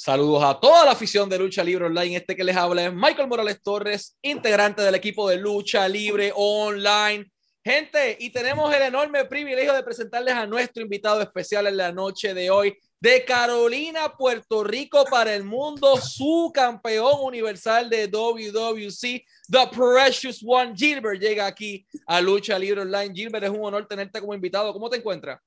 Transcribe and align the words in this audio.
Saludos 0.00 0.44
a 0.44 0.60
toda 0.60 0.84
la 0.84 0.92
afición 0.92 1.28
de 1.28 1.40
Lucha 1.40 1.64
Libre 1.64 1.86
Online. 1.86 2.18
Este 2.18 2.36
que 2.36 2.44
les 2.44 2.56
habla 2.56 2.86
es 2.86 2.94
Michael 2.94 3.26
Morales 3.26 3.60
Torres, 3.60 4.16
integrante 4.22 4.80
del 4.80 4.94
equipo 4.94 5.28
de 5.28 5.38
Lucha 5.38 5.88
Libre 5.88 6.32
Online. 6.36 7.28
Gente, 7.64 8.16
y 8.20 8.30
tenemos 8.30 8.72
el 8.72 8.82
enorme 8.82 9.24
privilegio 9.24 9.74
de 9.74 9.82
presentarles 9.82 10.34
a 10.34 10.46
nuestro 10.46 10.84
invitado 10.84 11.20
especial 11.20 11.66
en 11.66 11.78
la 11.78 11.90
noche 11.90 12.32
de 12.32 12.48
hoy, 12.48 12.78
de 13.00 13.24
Carolina, 13.24 14.14
Puerto 14.16 14.62
Rico 14.62 15.04
para 15.10 15.34
el 15.34 15.42
mundo, 15.42 15.96
su 15.96 16.52
campeón 16.54 17.16
universal 17.20 17.90
de 17.90 18.06
WWC, 18.06 19.24
The 19.50 19.66
Precious 19.76 20.44
One, 20.46 20.74
Gilbert, 20.76 21.20
llega 21.20 21.44
aquí 21.44 21.84
a 22.06 22.20
Lucha 22.20 22.56
Libre 22.56 22.82
Online. 22.82 23.12
Gilbert, 23.12 23.46
es 23.46 23.50
un 23.50 23.64
honor 23.64 23.84
tenerte 23.88 24.20
como 24.20 24.32
invitado. 24.32 24.72
¿Cómo 24.72 24.88
te 24.88 24.98
encuentras? 24.98 25.40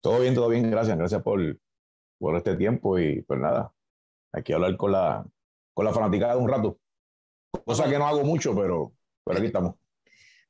Todo 0.00 0.18
bien, 0.18 0.34
todo 0.34 0.48
bien, 0.48 0.68
gracias. 0.68 0.98
Gracias 0.98 1.22
por, 1.22 1.40
por 2.22 2.36
este 2.36 2.56
tiempo 2.56 3.00
y 3.00 3.20
pues 3.22 3.40
nada, 3.40 3.72
hay 4.32 4.44
que 4.44 4.54
hablar 4.54 4.76
con 4.76 4.92
la, 4.92 5.26
con 5.74 5.84
la 5.84 5.92
fanaticada 5.92 6.36
de 6.36 6.40
un 6.40 6.48
rato. 6.48 6.78
Cosa 7.66 7.90
que 7.90 7.98
no 7.98 8.06
hago 8.06 8.22
mucho, 8.22 8.54
pero, 8.54 8.92
pero 9.24 9.38
aquí 9.38 9.48
estamos. 9.48 9.74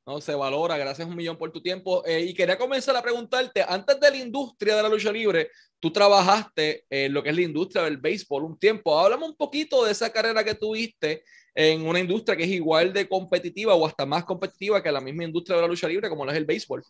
No, 0.05 0.21
se 0.21 0.35
valora. 0.35 0.77
Gracias 0.77 1.07
un 1.07 1.15
millón 1.15 1.35
por 1.35 1.51
tu 1.51 1.61
tiempo. 1.61 2.05
Eh, 2.05 2.21
y 2.21 2.33
quería 2.35 2.59
comenzar 2.59 2.95
a 2.95 3.01
preguntarte, 3.01 3.65
antes 3.67 3.99
de 3.99 4.11
la 4.11 4.17
industria 4.17 4.75
de 4.75 4.83
la 4.83 4.89
lucha 4.89 5.11
libre, 5.11 5.49
tú 5.79 5.91
trabajaste 5.91 6.85
en 6.89 7.11
lo 7.11 7.23
que 7.23 7.29
es 7.29 7.35
la 7.35 7.41
industria 7.41 7.83
del 7.83 7.97
béisbol 7.97 8.43
un 8.43 8.59
tiempo. 8.59 8.99
Háblame 8.99 9.25
un 9.25 9.35
poquito 9.35 9.83
de 9.83 9.93
esa 9.93 10.11
carrera 10.11 10.43
que 10.43 10.53
tuviste 10.53 11.23
en 11.55 11.87
una 11.87 11.99
industria 11.99 12.37
que 12.37 12.43
es 12.43 12.49
igual 12.49 12.93
de 12.93 13.09
competitiva 13.09 13.73
o 13.73 13.87
hasta 13.87 14.05
más 14.05 14.25
competitiva 14.25 14.83
que 14.83 14.91
la 14.91 15.01
misma 15.01 15.23
industria 15.23 15.55
de 15.55 15.63
la 15.63 15.67
lucha 15.67 15.87
libre 15.87 16.09
como 16.09 16.23
la 16.23 16.33
es 16.33 16.37
el 16.37 16.45
béisbol. 16.45 16.83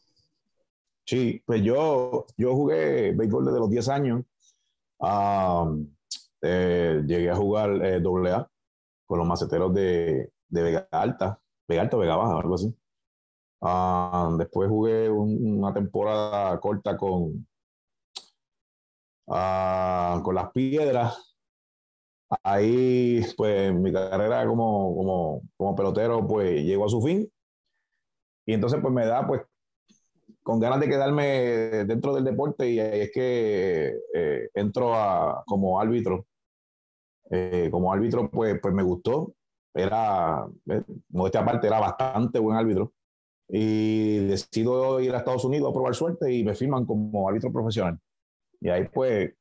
Sí, 1.06 1.42
pues 1.46 1.62
yo, 1.62 2.26
yo 2.36 2.54
jugué 2.54 3.14
béisbol 3.14 3.46
desde 3.46 3.60
los 3.60 3.70
10 3.70 3.88
años. 3.90 4.24
Eh, 6.42 7.04
llegué 7.06 7.30
a 7.30 7.36
jugar 7.36 7.70
eh, 7.86 8.00
doble 8.02 8.32
A 8.32 8.48
con 9.08 9.20
los 9.20 9.28
maceteros 9.28 9.74
de, 9.74 10.32
de 10.50 10.64
Vega 10.64 10.88
Alta, 10.92 11.40
Vega 11.68 11.84
Alta, 11.84 11.98
Vega 11.98 12.16
Baja, 12.16 12.40
algo 12.40 12.56
así. 12.56 12.76
Ah, 13.62 14.30
después 14.38 14.70
jugué 14.70 15.10
una 15.10 15.74
temporada 15.74 16.60
corta 16.60 16.98
con, 16.98 17.48
ah, 19.30 20.22
con 20.24 20.36
las 20.36 20.52
piedras. 20.52 21.36
Ahí, 22.44 23.22
pues, 23.38 23.74
mi 23.74 23.94
carrera 23.94 24.46
como, 24.48 24.96
como, 24.96 25.42
como 25.56 25.76
pelotero, 25.76 26.28
pues, 26.28 26.62
llegó 26.64 26.86
a 26.86 26.90
su 26.90 27.02
fin. 27.02 27.32
Y 28.46 28.54
entonces, 28.54 28.80
pues, 28.82 28.94
me 28.94 29.06
da, 29.06 29.26
pues, 29.26 29.42
con 30.44 30.60
ganas 30.60 30.80
de 30.80 30.90
quedarme 30.90 31.24
dentro 31.86 32.14
del 32.14 32.26
deporte 32.26 32.70
y 32.70 32.80
es 32.80 33.12
que 33.12 33.98
eh, 34.14 34.50
entro 34.54 34.94
a, 34.94 35.44
como 35.46 35.80
árbitro. 35.80 36.28
Eh, 37.32 37.70
como 37.72 37.92
árbitro, 37.92 38.30
pues, 38.30 38.60
pues 38.62 38.74
me 38.74 38.84
gustó. 38.84 39.34
Era, 39.74 40.46
eh, 40.70 40.84
modestia 41.10 41.42
aparte, 41.42 41.68
era 41.68 41.80
bastante 41.80 42.40
buen 42.40 42.58
árbitro 42.58 42.94
y 43.48 44.26
decido 44.28 45.00
ir 45.00 45.14
a 45.14 45.20
Estados 45.20 45.46
Unidos 45.46 45.70
a 45.70 45.74
probar 45.74 45.96
suerte 45.96 46.32
y 46.32 46.44
me 46.44 46.56
firman 46.56 46.86
como 46.86 47.28
árbitro 47.28 47.52
profesional. 47.52 48.00
Y 48.60 48.70
ahí 48.70 48.88
pues 48.88 49.34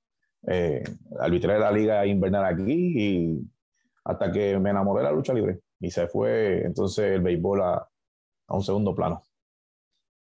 eh, 0.48 0.83
arbitré 1.20 1.58
la 1.58 1.70
liga 1.70 2.06
invernal 2.06 2.45
aquí 2.45 2.95
y 2.97 3.50
hasta 4.05 4.33
que 4.33 4.58
me 4.58 4.70
enamoré 4.70 5.03
de 5.03 5.11
la 5.11 5.12
lucha 5.14 5.33
libre 5.33 5.61
y 5.80 5.91
se 5.91 6.08
fue 6.08 6.62
entonces 6.64 7.12
el 7.12 7.23
béisbol 7.23 7.62
a, 7.62 7.89
a 8.48 8.56
un 8.56 8.62
segundo 8.62 8.95
plano. 8.95 9.23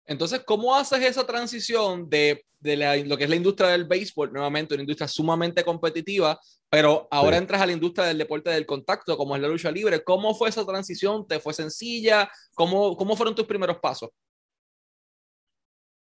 Entonces, 0.06 0.42
¿cómo 0.46 0.74
haces 0.74 1.02
esa 1.02 1.26
transición 1.26 2.08
de, 2.08 2.44
de 2.60 3.04
lo 3.04 3.16
que 3.16 3.24
es 3.24 3.30
la 3.30 3.36
industria 3.36 3.70
del 3.70 3.86
béisbol, 3.86 4.32
nuevamente 4.32 4.74
una 4.74 4.82
industria 4.82 5.08
sumamente 5.08 5.64
competitiva, 5.64 6.38
pero 6.70 7.08
ahora 7.10 7.36
entras 7.36 7.60
a 7.62 7.66
la 7.66 7.72
industria 7.72 8.06
del 8.06 8.18
deporte 8.18 8.50
del 8.50 8.66
contacto, 8.66 9.16
como 9.16 9.34
es 9.34 9.42
la 9.42 9.48
lucha 9.48 9.70
libre? 9.70 10.02
¿Cómo 10.04 10.34
fue 10.34 10.48
esa 10.48 10.64
transición? 10.64 11.26
¿Te 11.26 11.40
fue 11.40 11.52
sencilla? 11.52 12.28
¿Cómo, 12.54 12.96
cómo 12.96 13.16
fueron 13.16 13.34
tus 13.34 13.46
primeros 13.46 13.78
pasos? 13.78 14.10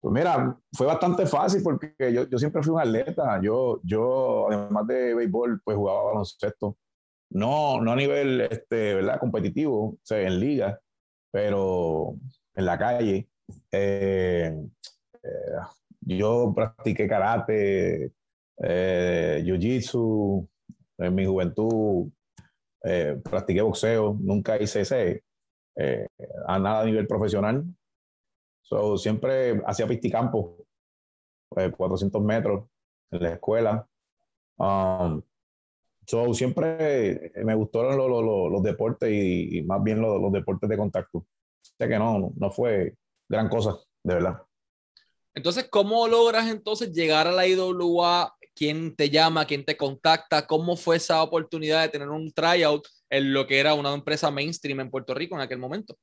Pues 0.00 0.14
mira, 0.14 0.58
fue 0.72 0.86
bastante 0.86 1.26
fácil 1.26 1.62
porque 1.62 1.94
yo, 1.98 2.26
yo 2.26 2.38
siempre 2.38 2.62
fui 2.62 2.72
un 2.72 2.80
atleta. 2.80 3.38
Yo, 3.42 3.80
yo, 3.82 4.48
además 4.50 4.86
de 4.86 5.14
béisbol, 5.14 5.60
pues 5.62 5.76
jugaba 5.76 6.04
baloncesto. 6.04 6.78
No, 7.30 7.80
no 7.80 7.92
a 7.92 7.97
nivel 7.97 8.41
este, 8.41 8.94
¿verdad? 8.94 9.20
competitivo, 9.20 9.91
o 9.91 9.98
sea, 10.03 10.20
en 10.22 10.41
liga, 10.41 10.80
pero 11.30 12.14
en 12.54 12.64
la 12.64 12.78
calle. 12.78 13.28
Eh, 13.70 14.52
eh, 15.22 15.58
yo 16.00 16.52
practiqué 16.54 17.08
karate, 17.08 18.12
eh, 18.62 19.42
jiu-jitsu, 19.44 20.48
en 20.98 21.14
mi 21.14 21.24
juventud 21.24 22.10
practiqué 23.22 23.60
boxeo, 23.60 24.16
nunca 24.18 24.56
hice 24.56 24.80
ese, 24.80 25.22
a 26.46 26.58
nada 26.58 26.80
a 26.80 26.84
nivel 26.84 27.06
profesional. 27.06 27.64
So, 28.62 28.96
siempre 28.96 29.60
hacía 29.66 29.86
pisticampo, 29.86 30.64
400 31.50 32.22
metros 32.22 32.68
en 33.10 33.22
la 33.22 33.32
escuela. 33.32 33.86
Um, 34.56 35.22
so, 36.06 36.32
siempre 36.32 37.32
me 37.44 37.54
gustaron 37.54 37.98
los 37.98 38.62
deportes 38.62 39.10
y, 39.12 39.62
más 39.62 39.82
bien 39.82 40.00
los, 40.00 40.32
deportes 40.32 40.70
de 40.70 40.76
contacto. 40.78 41.26
Sea 41.60 41.88
que 41.88 41.98
no, 41.98 42.32
no 42.34 42.50
fue, 42.50 42.94
gran 43.30 43.48
cosa, 43.48 43.78
de 44.02 44.14
verdad. 44.14 44.42
Entonces, 45.34 45.68
¿cómo 45.70 46.08
logras 46.08 46.48
entonces 46.48 46.92
llegar 46.92 47.28
a 47.28 47.32
la 47.32 47.46
IWA? 47.46 48.34
¿Quién 48.54 48.94
te 48.96 49.08
llama? 49.08 49.46
¿Quién 49.46 49.64
te 49.64 49.76
contacta? 49.76 50.46
¿Cómo 50.46 50.76
fue 50.76 50.96
esa 50.96 51.22
oportunidad 51.22 51.82
de 51.82 51.88
tener 51.88 52.08
un 52.08 52.32
tryout 52.32 52.86
en 53.08 53.32
lo 53.32 53.46
que 53.46 53.60
era 53.60 53.74
una 53.74 53.94
empresa 53.94 54.30
mainstream 54.30 54.80
en 54.80 54.91
Puerto 54.91 55.14
Rico 55.14 55.36
en 55.36 55.41
aquel 55.41 55.58
momento? 55.58 55.96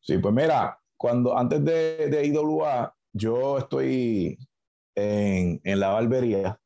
Sí, 0.00 0.16
pues 0.18 0.32
mira, 0.32 0.80
cuando 0.96 1.36
antes 1.36 1.62
de, 1.64 2.08
de 2.08 2.26
IWA, 2.26 2.94
yo 3.12 3.58
estoy 3.58 4.38
en, 4.94 5.60
en 5.64 5.80
la 5.80 5.88
barbería 5.88 6.58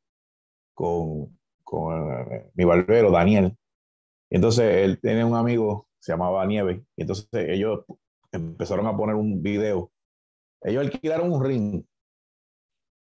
con, 0.75 1.37
con 1.65 2.13
eh, 2.31 2.51
mi 2.55 2.65
barbero, 2.65 3.11
Daniel. 3.11 3.57
Entonces, 4.29 4.85
él 4.85 5.01
tiene 5.01 5.25
un 5.25 5.35
amigo, 5.35 5.89
se 5.99 6.13
llamaba 6.13 6.45
Nieve, 6.45 6.85
entonces 6.97 7.27
ellos 7.33 7.85
empezaron 8.37 8.87
a 8.87 8.97
poner 8.97 9.15
un 9.15 9.43
video. 9.43 9.91
Ellos 10.63 10.85
alquilaron 10.85 11.33
un 11.33 11.45
ring. 11.45 11.85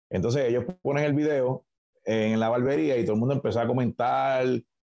Entonces 0.09 0.45
ellos 0.45 0.65
ponen 0.81 1.05
el 1.05 1.13
video 1.13 1.65
en 2.03 2.39
la 2.39 2.49
barbería 2.49 2.97
y 2.97 3.03
todo 3.03 3.13
el 3.13 3.19
mundo 3.19 3.35
empezó 3.35 3.59
a 3.59 3.67
comentar 3.67 4.45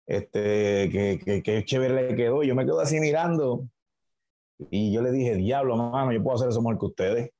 este, 0.05 0.89
que, 0.89 1.41
que, 1.43 1.65
chévere 1.65 2.09
le 2.09 2.15
quedó. 2.15 2.43
Yo 2.43 2.55
me 2.55 2.65
quedo 2.65 2.79
así 2.79 2.99
mirando 2.99 3.67
y 4.69 4.91
yo 4.91 5.01
le 5.01 5.11
dije, 5.11 5.35
diablo, 5.35 5.75
mano, 5.77 6.11
yo 6.11 6.23
puedo 6.23 6.35
hacer 6.35 6.49
eso 6.49 6.61
mejor 6.61 6.79
que 6.79 6.85
ustedes. 6.85 7.31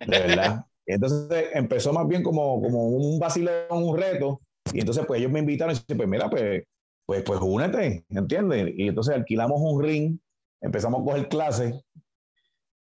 De 0.00 0.18
verdad. 0.18 0.64
entonces 0.86 1.46
empezó 1.54 1.92
más 1.92 2.08
bien 2.08 2.22
como, 2.22 2.60
como 2.60 2.88
un 2.88 3.18
vacilón, 3.18 3.54
un 3.70 3.96
reto. 3.96 4.40
Y 4.72 4.80
entonces 4.80 5.04
pues 5.06 5.20
ellos 5.20 5.32
me 5.32 5.40
invitaron 5.40 5.74
y 5.74 5.78
dicen, 5.78 5.96
pues 5.96 6.08
mira, 6.08 6.28
pues, 6.28 6.64
pues, 7.06 7.22
pues 7.22 7.40
únete, 7.42 8.04
¿entiendes? 8.08 8.72
Y 8.76 8.88
entonces 8.88 9.14
alquilamos 9.14 9.60
un 9.60 9.82
ring, 9.82 10.18
empezamos 10.60 11.00
a 11.00 11.04
coger 11.04 11.28
clases 11.28 11.74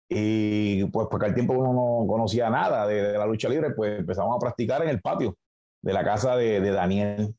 y 0.09 0.83
pues 0.85 1.07
porque 1.09 1.27
al 1.27 1.35
tiempo 1.35 1.53
uno 1.53 1.71
no 1.71 2.07
conocía 2.07 2.49
nada 2.49 2.87
de, 2.87 3.13
la 3.13 3.27
lucha 3.27 3.47
libre, 3.47 3.71
pues 3.71 3.99
empezamos 3.99 4.35
a 4.35 4.39
practicar 4.39 4.81
en 4.81 4.89
el 4.89 5.01
patio 5.01 5.37
de 5.81 5.93
la 5.93 6.03
casa 6.03 6.35
de, 6.35 6.59
Daniel. 6.71 7.35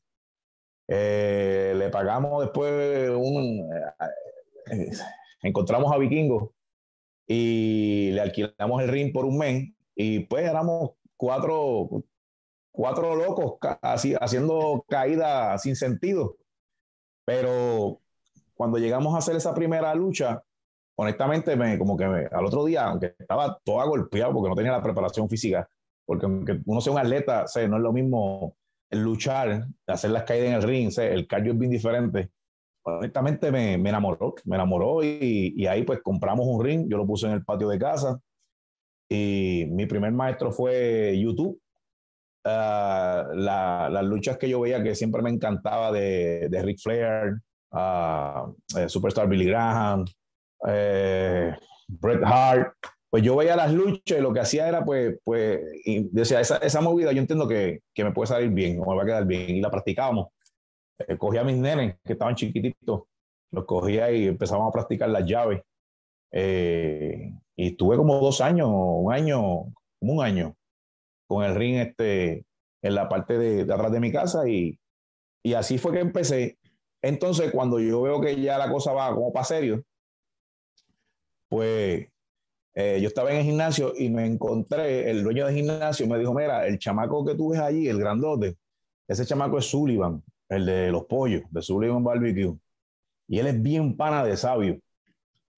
Eh, 0.87 1.73
le 1.77 1.89
pagamos 1.89 2.41
después 2.41 3.09
un... 3.09 3.69
Eh, 4.71 4.91
encontramos 5.43 5.91
a 5.91 5.97
Vikingo 5.97 6.53
y 7.27 8.11
le 8.11 8.21
alquilamos 8.21 8.81
el 8.81 8.89
ring 8.89 9.11
por 9.11 9.25
un 9.25 9.37
mes 9.37 9.69
y 9.95 10.21
pues 10.21 10.47
éramos 10.47 10.91
cuatro, 11.17 12.03
cuatro 12.71 13.15
locos 13.15 13.57
así, 13.81 14.15
haciendo 14.19 14.85
caídas 14.87 15.61
sin 15.61 15.75
sentido. 15.75 16.37
Pero 17.25 17.99
cuando 18.53 18.77
llegamos 18.77 19.13
a 19.13 19.17
hacer 19.17 19.35
esa 19.35 19.53
primera 19.53 19.93
lucha, 19.93 20.43
honestamente, 20.97 21.55
me, 21.55 21.77
como 21.77 21.97
que 21.97 22.05
al 22.05 22.45
otro 22.45 22.65
día, 22.65 22.85
aunque 22.85 23.15
estaba 23.17 23.59
todo 23.63 23.87
golpeado 23.87 24.33
porque 24.33 24.49
no 24.49 24.55
tenía 24.55 24.71
la 24.71 24.83
preparación 24.83 25.29
física, 25.29 25.67
porque 26.05 26.25
aunque 26.25 26.59
uno 26.65 26.81
sea 26.81 26.93
un 26.93 26.99
atleta, 26.99 27.47
sé, 27.47 27.67
no 27.67 27.77
es 27.77 27.83
lo 27.83 27.93
mismo 27.93 28.55
luchar, 28.91 29.67
hacer 29.87 30.11
las 30.11 30.23
caídas 30.23 30.49
en 30.49 30.53
el 30.55 30.63
ring, 30.63 30.91
sé, 30.91 31.13
el 31.13 31.27
cardio 31.27 31.53
es 31.53 31.59
bien 31.59 31.71
diferente. 31.71 32.31
Honestamente 32.83 33.51
me, 33.51 33.77
me 33.77 33.89
enamoró, 33.89 34.35
me 34.45 34.55
enamoró 34.55 35.03
y, 35.03 35.53
y, 35.55 35.67
ahí 35.67 35.83
pues 35.83 36.01
compramos 36.01 36.47
un 36.47 36.63
ring, 36.63 36.87
yo 36.89 36.97
lo 36.97 37.05
puse 37.05 37.27
en 37.27 37.33
el 37.33 37.45
patio 37.45 37.69
de 37.69 37.77
casa 37.77 38.19
y 39.09 39.65
mi 39.69 39.85
primer 39.85 40.11
maestro 40.13 40.51
fue 40.51 41.19
YouTube. 41.19 41.59
Ah, 42.43 43.27
las 43.33 44.03
luchas 44.03 44.37
que 44.37 44.49
yo 44.49 44.61
veía 44.61 44.81
que 44.81 44.95
siempre 44.95 45.21
me 45.21 45.29
encantaba 45.29 45.91
de, 45.91 46.47
de 46.49 46.61
Ric 46.63 46.79
Flair, 46.79 47.33
uh, 47.71 48.87
Superstar 48.87 49.27
Billy 49.27 49.45
Graham, 49.45 50.05
eh, 50.67 51.55
Bret 51.87 52.21
Hart, 52.23 52.73
pues 53.09 53.23
yo 53.23 53.35
veía 53.35 53.55
las 53.55 53.73
luchas 53.73 54.17
y 54.17 54.21
lo 54.21 54.33
que 54.33 54.39
hacía 54.39 54.67
era, 54.67 54.85
pues, 54.85 55.19
pues, 55.23 55.59
y 55.85 56.07
decía, 56.11 56.39
esa, 56.39 56.57
esa 56.57 56.81
movida 56.81 57.11
yo 57.11 57.19
entiendo 57.19 57.47
que, 57.47 57.81
que, 57.93 58.03
me 58.03 58.11
puede 58.11 58.27
salir 58.27 58.49
bien 58.51 58.79
o 58.79 58.89
me 58.89 58.95
va 58.95 59.03
a 59.03 59.05
quedar 59.05 59.25
bien. 59.25 59.49
Y 59.49 59.61
la 59.61 59.69
practicábamos. 59.69 60.29
Eh, 60.99 61.17
cogía 61.17 61.41
a 61.41 61.43
mis 61.43 61.57
nenes 61.57 61.97
que 62.05 62.13
estaban 62.13 62.35
chiquititos, 62.35 63.03
los 63.51 63.65
cogía 63.65 64.11
y 64.11 64.27
empezábamos 64.27 64.69
a 64.69 64.73
practicar 64.73 65.09
las 65.09 65.25
llaves. 65.25 65.61
Eh, 66.31 67.33
y 67.57 67.67
estuve 67.67 67.97
como 67.97 68.19
dos 68.19 68.39
años, 68.39 68.69
un 68.71 69.11
año, 69.11 69.65
como 69.99 70.13
un 70.13 70.23
año, 70.23 70.55
con 71.27 71.43
el 71.43 71.55
ring 71.55 71.75
este, 71.77 72.45
en 72.81 72.95
la 72.95 73.09
parte 73.09 73.37
de, 73.37 73.65
de 73.65 73.73
atrás 73.73 73.91
de 73.91 73.99
mi 73.99 74.11
casa 74.11 74.47
y, 74.47 74.79
y 75.43 75.53
así 75.53 75.77
fue 75.77 75.91
que 75.91 75.99
empecé. 75.99 76.57
Entonces, 77.01 77.51
cuando 77.51 77.79
yo 77.79 78.03
veo 78.03 78.21
que 78.21 78.39
ya 78.39 78.57
la 78.57 78.71
cosa 78.71 78.93
va 78.93 79.13
como 79.13 79.33
para 79.33 79.43
serio, 79.43 79.83
pues 81.51 82.07
eh, 82.75 82.99
yo 83.01 83.07
estaba 83.09 83.29
en 83.31 83.39
el 83.39 83.43
gimnasio 83.43 83.91
y 83.97 84.09
me 84.09 84.25
encontré, 84.25 85.11
el 85.11 85.21
dueño 85.21 85.45
del 85.45 85.55
gimnasio 85.55 86.07
me 86.07 86.17
dijo, 86.17 86.33
mira, 86.33 86.65
el 86.65 86.79
chamaco 86.79 87.25
que 87.25 87.35
tú 87.35 87.49
ves 87.49 87.59
allí, 87.59 87.89
el 87.89 87.99
grandote, 87.99 88.55
ese 89.05 89.25
chamaco 89.25 89.57
es 89.57 89.65
Sullivan, 89.65 90.23
el 90.47 90.65
de 90.65 90.91
los 90.93 91.03
pollos, 91.07 91.41
de 91.51 91.61
Sullivan 91.61 92.05
Barbecue. 92.05 92.57
Y 93.27 93.39
él 93.39 93.47
es 93.47 93.61
bien 93.61 93.97
pana 93.97 94.23
de 94.23 94.37
sabio. 94.37 94.79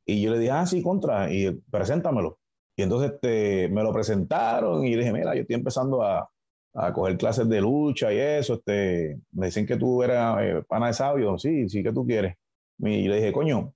Y 0.03 0.19
yo 0.19 0.31
le 0.31 0.39
dije, 0.39 0.51
ah, 0.51 0.65
sí, 0.65 0.81
contra, 0.81 1.31
y 1.31 1.51
preséntamelo. 1.69 2.39
Y 2.75 2.81
entonces 2.81 3.11
este, 3.11 3.69
me 3.69 3.83
lo 3.83 3.93
presentaron 3.93 4.83
y 4.87 4.95
le 4.95 5.03
dije, 5.03 5.13
mira, 5.13 5.35
yo 5.35 5.41
estoy 5.41 5.57
empezando 5.57 6.01
a, 6.01 6.27
a 6.73 6.91
coger 6.91 7.19
clases 7.19 7.47
de 7.47 7.61
lucha 7.61 8.11
y 8.11 8.17
eso. 8.17 8.55
Este, 8.55 9.19
me 9.31 9.45
dicen 9.45 9.67
que 9.67 9.77
tú 9.77 10.01
eras 10.01 10.41
eh, 10.41 10.63
pana 10.67 10.87
de 10.87 10.93
sabio. 10.93 11.37
Sí, 11.37 11.69
sí, 11.69 11.83
que 11.83 11.93
tú 11.93 12.03
quieres. 12.03 12.35
Y 12.79 13.07
le 13.07 13.17
dije, 13.17 13.31
coño, 13.31 13.75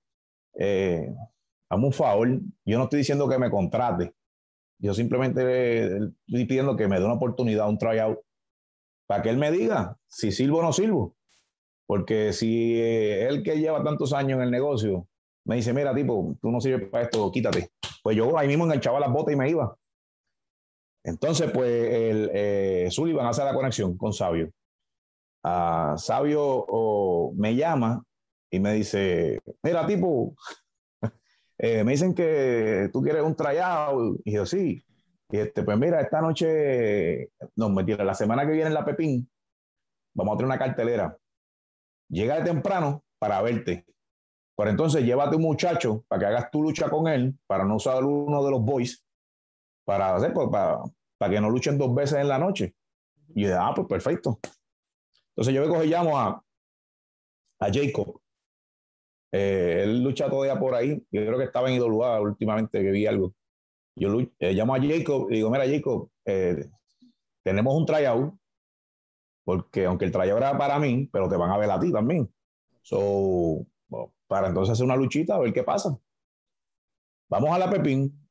eh, 0.55 1.13
hazme 1.69 1.85
un 1.85 1.93
favor, 1.93 2.27
yo 2.65 2.77
no 2.77 2.85
estoy 2.85 2.99
diciendo 2.99 3.27
que 3.27 3.37
me 3.37 3.49
contrate, 3.49 4.13
yo 4.79 4.93
simplemente 4.93 5.87
estoy 5.87 6.45
pidiendo 6.45 6.75
que 6.75 6.87
me 6.87 6.99
dé 6.99 7.05
una 7.05 7.15
oportunidad, 7.15 7.67
un 7.67 7.77
tryout, 7.77 8.19
para 9.07 9.23
que 9.23 9.29
él 9.29 9.37
me 9.37 9.51
diga 9.51 9.97
si 10.07 10.31
sirvo 10.31 10.59
o 10.59 10.61
no 10.61 10.73
sirvo. 10.73 11.15
Porque 11.87 12.33
si 12.33 12.79
eh, 12.79 13.27
él 13.27 13.41
que 13.41 13.57
lleva 13.57 13.83
tantos 13.83 14.13
años 14.13 14.37
en 14.37 14.43
el 14.43 14.51
negocio 14.51 15.07
me 15.45 15.55
dice, 15.55 15.73
mira, 15.73 15.95
tipo, 15.95 16.35
tú 16.41 16.51
no 16.51 16.59
sirves 16.59 16.89
para 16.89 17.05
esto, 17.05 17.31
quítate. 17.31 17.71
Pues 18.03 18.17
yo 18.17 18.37
ahí 18.37 18.47
mismo 18.47 18.65
enganchaba 18.65 18.99
las 18.99 19.11
botas 19.11 19.33
y 19.33 19.37
me 19.37 19.49
iba. 19.49 19.77
Entonces, 21.05 21.49
pues, 21.51 21.69
el, 21.69 22.29
eh, 22.33 22.87
Sullivan 22.91 23.27
hace 23.27 23.45
la 23.45 23.53
conexión 23.53 23.97
con 23.97 24.11
Sabio. 24.11 24.51
a 25.43 25.95
Sabio 25.97 26.65
me 27.35 27.55
llama 27.55 28.03
y 28.51 28.59
me 28.59 28.73
dice, 28.73 29.39
mira, 29.63 29.87
tipo, 29.87 30.35
eh, 31.57 31.83
me 31.83 31.93
dicen 31.93 32.13
que 32.13 32.89
tú 32.93 33.01
quieres 33.01 33.23
un 33.23 33.35
tryout. 33.35 34.21
Y 34.23 34.33
yo, 34.33 34.45
sí. 34.45 34.83
Y 35.29 35.37
este, 35.37 35.63
pues 35.63 35.77
mira, 35.77 36.01
esta 36.01 36.21
noche, 36.21 37.31
no, 37.55 37.69
mentira, 37.69 38.03
la 38.03 38.13
semana 38.13 38.45
que 38.45 38.53
viene 38.53 38.67
en 38.67 38.73
la 38.73 38.85
Pepín, 38.85 39.29
vamos 40.13 40.33
a 40.33 40.37
tener 40.37 40.47
una 40.47 40.59
cartelera. 40.59 41.17
Llega 42.09 42.35
de 42.35 42.43
temprano 42.43 43.03
para 43.19 43.41
verte. 43.41 43.85
Por 44.55 44.67
entonces, 44.67 45.03
llévate 45.03 45.35
un 45.35 45.41
muchacho 45.41 46.03
para 46.07 46.19
que 46.19 46.25
hagas 46.25 46.51
tu 46.51 46.63
lucha 46.63 46.89
con 46.89 47.07
él, 47.07 47.37
para 47.45 47.65
no 47.65 47.75
usar 47.75 48.03
uno 48.03 48.43
de 48.43 48.51
los 48.51 48.61
boys, 48.61 49.03
para, 49.85 50.15
hacer, 50.15 50.33
pues, 50.33 50.47
para, 50.49 50.79
para 51.17 51.31
que 51.31 51.41
no 51.41 51.49
luchen 51.49 51.77
dos 51.77 51.93
veces 51.93 52.19
en 52.19 52.27
la 52.27 52.39
noche. 52.39 52.73
Y 53.35 53.43
yo, 53.43 53.61
ah, 53.61 53.73
pues 53.75 53.87
perfecto. 53.87 54.39
Entonces 55.29 55.53
yo 55.53 55.61
me 55.61 55.67
coge 55.67 55.85
llamo 55.85 56.17
a, 56.17 56.43
a 57.59 57.71
Jacob, 57.71 58.19
eh, 59.31 59.81
él 59.83 60.03
lucha 60.03 60.29
todavía 60.29 60.59
por 60.59 60.75
ahí. 60.75 61.03
Yo 61.11 61.25
creo 61.25 61.37
que 61.37 61.45
estaba 61.45 61.69
en 61.69 61.75
IWA 61.75 62.21
últimamente 62.21 62.81
que 62.81 62.91
vi 62.91 63.05
algo. 63.05 63.33
Yo 63.95 64.19
eh, 64.39 64.53
llamo 64.53 64.75
a 64.75 64.81
Jacob 64.81 65.27
y 65.29 65.35
digo, 65.35 65.49
mira 65.49 65.65
Jacob, 65.67 66.09
eh, 66.25 66.69
tenemos 67.43 67.75
un 67.75 67.85
tryout, 67.85 68.33
porque 69.43 69.85
aunque 69.85 70.05
el 70.05 70.11
tryout 70.11 70.37
era 70.37 70.57
para 70.57 70.77
mí, 70.79 71.09
pero 71.11 71.27
te 71.27 71.35
van 71.35 71.51
a 71.51 71.57
ver 71.57 71.71
a 71.71 71.79
ti 71.79 71.91
también. 71.91 72.31
So, 72.81 73.65
para 74.27 74.47
entonces 74.47 74.73
hacer 74.73 74.85
una 74.85 74.95
luchita, 74.95 75.35
a 75.35 75.39
ver 75.39 75.51
qué 75.51 75.63
pasa. 75.63 75.97
Vamos 77.29 77.49
a 77.49 77.57
la 77.57 77.69
Pepín, 77.69 78.27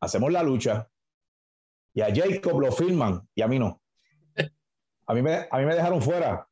hacemos 0.00 0.32
la 0.32 0.42
lucha, 0.42 0.88
y 1.94 2.00
a 2.00 2.14
Jacob 2.14 2.60
lo 2.60 2.72
filman 2.72 3.28
y 3.34 3.42
a 3.42 3.48
mí 3.48 3.58
no. 3.58 3.80
A 5.06 5.14
mí 5.14 5.22
me, 5.22 5.46
a 5.50 5.58
mí 5.58 5.66
me 5.66 5.74
dejaron 5.74 6.00
fuera. 6.00 6.48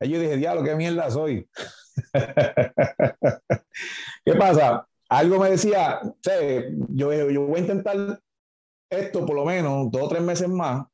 Y 0.00 0.08
yo 0.10 0.20
dije, 0.20 0.36
diablo, 0.36 0.62
qué 0.62 0.76
mierda 0.76 1.10
soy. 1.10 1.48
¿Qué 4.24 4.34
pasa? 4.34 4.86
Algo 5.08 5.38
me 5.38 5.50
decía, 5.50 6.00
yo, 6.90 7.30
yo 7.30 7.46
voy 7.46 7.56
a 7.56 7.62
intentar 7.62 8.20
esto 8.90 9.24
por 9.24 9.36
lo 9.36 9.44
menos 9.44 9.90
dos 9.90 10.02
o 10.02 10.08
tres 10.08 10.22
meses 10.22 10.48
más. 10.48 10.86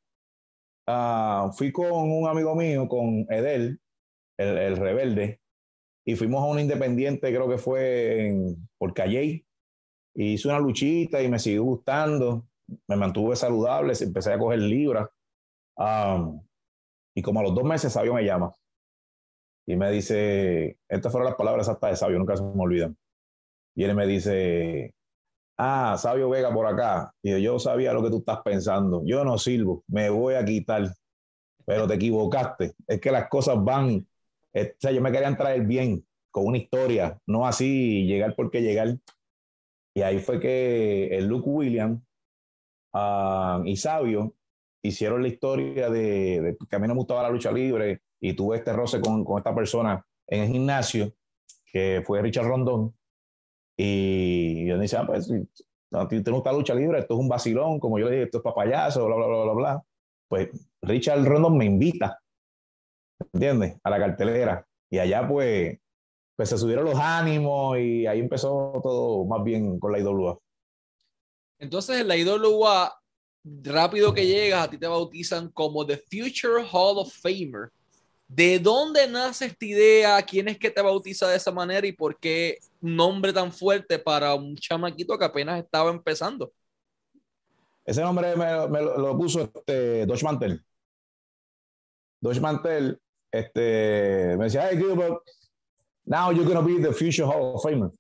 Uh, 0.86 1.50
fui 1.52 1.72
con 1.72 1.90
un 1.90 2.28
amigo 2.28 2.54
mío, 2.54 2.86
con 2.88 3.26
Edel, 3.30 3.80
el, 4.36 4.58
el, 4.58 4.76
rebelde, 4.76 5.40
y 6.04 6.14
fuimos 6.14 6.42
a 6.42 6.46
un 6.46 6.60
independiente, 6.60 7.30
creo 7.30 7.48
que 7.48 7.58
fue 7.58 8.28
en, 8.28 8.68
por 8.78 8.92
Calle. 8.92 9.46
Hice 10.14 10.48
una 10.48 10.60
luchita 10.60 11.22
y 11.22 11.28
me 11.28 11.38
siguió 11.38 11.64
gustando. 11.64 12.46
Me 12.86 12.96
mantuve 12.96 13.36
saludable, 13.36 13.94
empecé 14.00 14.32
a 14.32 14.38
coger 14.38 14.60
libras. 14.60 15.08
Um, 15.76 16.40
y 17.14 17.22
como 17.22 17.40
a 17.40 17.42
los 17.42 17.54
dos 17.54 17.64
meses, 17.64 17.92
Sabio 17.92 18.14
me 18.14 18.24
llama 18.24 18.52
y 19.66 19.76
me 19.76 19.90
dice, 19.90 20.78
estas 20.88 21.10
fueron 21.10 21.28
las 21.28 21.36
palabras 21.36 21.68
hasta 21.68 21.88
de 21.88 21.96
Sabio, 21.96 22.18
nunca 22.18 22.36
se 22.36 22.42
me 22.42 22.62
olvidan. 22.62 22.96
Y 23.74 23.84
él 23.84 23.94
me 23.94 24.06
dice, 24.06 24.94
ah, 25.58 25.96
Sabio 25.98 26.28
Vega 26.28 26.52
por 26.52 26.66
acá. 26.66 27.12
Y 27.22 27.30
yo, 27.30 27.38
yo 27.38 27.58
sabía 27.58 27.92
lo 27.92 28.02
que 28.02 28.10
tú 28.10 28.18
estás 28.18 28.40
pensando. 28.44 29.02
Yo 29.04 29.24
no 29.24 29.38
sirvo, 29.38 29.82
me 29.88 30.10
voy 30.10 30.34
a 30.34 30.44
quitar. 30.44 30.92
Pero 31.66 31.88
te 31.88 31.94
equivocaste. 31.94 32.74
Es 32.86 33.00
que 33.00 33.10
las 33.10 33.28
cosas 33.28 33.62
van. 33.62 34.06
Eh, 34.52 34.72
o 34.72 34.76
sea, 34.78 34.92
yo 34.92 35.00
me 35.00 35.10
quería 35.10 35.34
traer 35.36 35.62
bien, 35.62 36.06
con 36.30 36.46
una 36.46 36.58
historia, 36.58 37.18
no 37.26 37.46
así 37.46 38.06
llegar 38.06 38.34
porque 38.36 38.60
llegar. 38.60 38.98
Y 39.94 40.02
ahí 40.02 40.18
fue 40.18 40.40
que 40.40 41.06
el 41.16 41.26
Luke 41.26 41.48
Williams 41.48 42.02
uh, 42.92 43.64
y 43.64 43.76
Sabio 43.76 44.34
hicieron 44.82 45.22
la 45.22 45.28
historia 45.28 45.88
de, 45.88 46.40
de, 46.40 46.56
que 46.68 46.76
a 46.76 46.78
mí 46.78 46.88
no 46.88 46.94
me 46.94 46.98
gustaba 46.98 47.22
la 47.22 47.30
lucha 47.30 47.52
libre, 47.52 48.02
y 48.24 48.32
tuve 48.32 48.56
este 48.56 48.72
roce 48.72 49.02
con, 49.02 49.22
con 49.22 49.36
esta 49.36 49.54
persona 49.54 50.02
en 50.26 50.44
el 50.44 50.48
gimnasio, 50.48 51.12
que 51.66 52.02
fue 52.06 52.22
Richard 52.22 52.46
Rondón, 52.46 52.96
y 53.76 54.66
yo 54.66 54.78
decía, 54.78 55.00
ah, 55.00 55.06
pues, 55.06 55.30
no, 55.90 56.08
tengo 56.08 56.38
esta 56.38 56.52
lucha 56.52 56.74
libre, 56.74 57.00
esto 57.00 57.14
es 57.14 57.20
un 57.20 57.28
vacilón, 57.28 57.78
como 57.78 57.98
yo 57.98 58.06
le 58.06 58.12
dije, 58.12 58.24
esto 58.24 58.38
es 58.38 58.44
papayazo, 58.44 59.04
bla, 59.04 59.16
bla, 59.16 59.26
bla, 59.26 59.42
bla, 59.42 59.52
bla. 59.52 59.84
Pues 60.26 60.48
Richard 60.80 61.22
Rondón 61.22 61.58
me 61.58 61.66
invita, 61.66 62.18
¿entiendes? 63.30 63.76
A 63.84 63.90
la 63.90 63.98
cartelera. 63.98 64.66
Y 64.88 64.98
allá, 65.00 65.28
pues, 65.28 65.78
pues 66.34 66.48
se 66.48 66.56
subieron 66.56 66.86
los 66.86 66.98
ánimos 66.98 67.78
y 67.78 68.06
ahí 68.06 68.20
empezó 68.20 68.80
todo 68.82 69.26
más 69.26 69.44
bien 69.44 69.78
con 69.78 69.92
la 69.92 69.98
IWA. 69.98 70.38
Entonces, 71.58 72.00
en 72.00 72.08
la 72.08 72.16
IWA, 72.16 72.90
rápido 73.64 74.14
que 74.14 74.26
llegas, 74.26 74.66
a 74.66 74.70
ti 74.70 74.78
te 74.78 74.86
bautizan 74.86 75.50
como 75.50 75.84
The 75.84 75.98
Future 75.98 76.64
Hall 76.72 76.96
of 76.96 77.12
Famer. 77.12 77.70
¿De 78.26 78.58
dónde 78.58 79.06
nace 79.06 79.46
esta 79.46 79.64
idea? 79.64 80.22
¿Quién 80.22 80.48
es 80.48 80.58
que 80.58 80.70
te 80.70 80.82
bautiza 80.82 81.28
de 81.28 81.36
esa 81.36 81.52
manera 81.52 81.86
y 81.86 81.92
por 81.92 82.18
qué 82.18 82.58
nombre 82.80 83.32
tan 83.32 83.52
fuerte 83.52 83.98
para 83.98 84.34
un 84.34 84.56
chamaquito 84.56 85.18
que 85.18 85.24
apenas 85.24 85.62
estaba 85.62 85.90
empezando? 85.90 86.52
Ese 87.84 88.00
nombre 88.00 88.34
me, 88.34 88.80
lo 88.80 89.16
puso 89.16 89.42
este, 89.42 90.06
Dodge 90.06 90.24
Mantel. 90.24 90.64
Dodge 92.20 92.40
Mantel 92.40 92.98
este, 93.30 94.36
me 94.38 94.44
decía, 94.44 94.68
hey 94.70 94.78
Gilbert, 94.78 95.18
now 96.06 96.30
you're 96.30 96.44
going 96.44 96.56
to 96.56 96.62
be 96.62 96.80
the 96.80 96.92
future 96.92 97.26
Hall 97.26 97.56
of 97.56 97.62
Famer. 97.62 97.90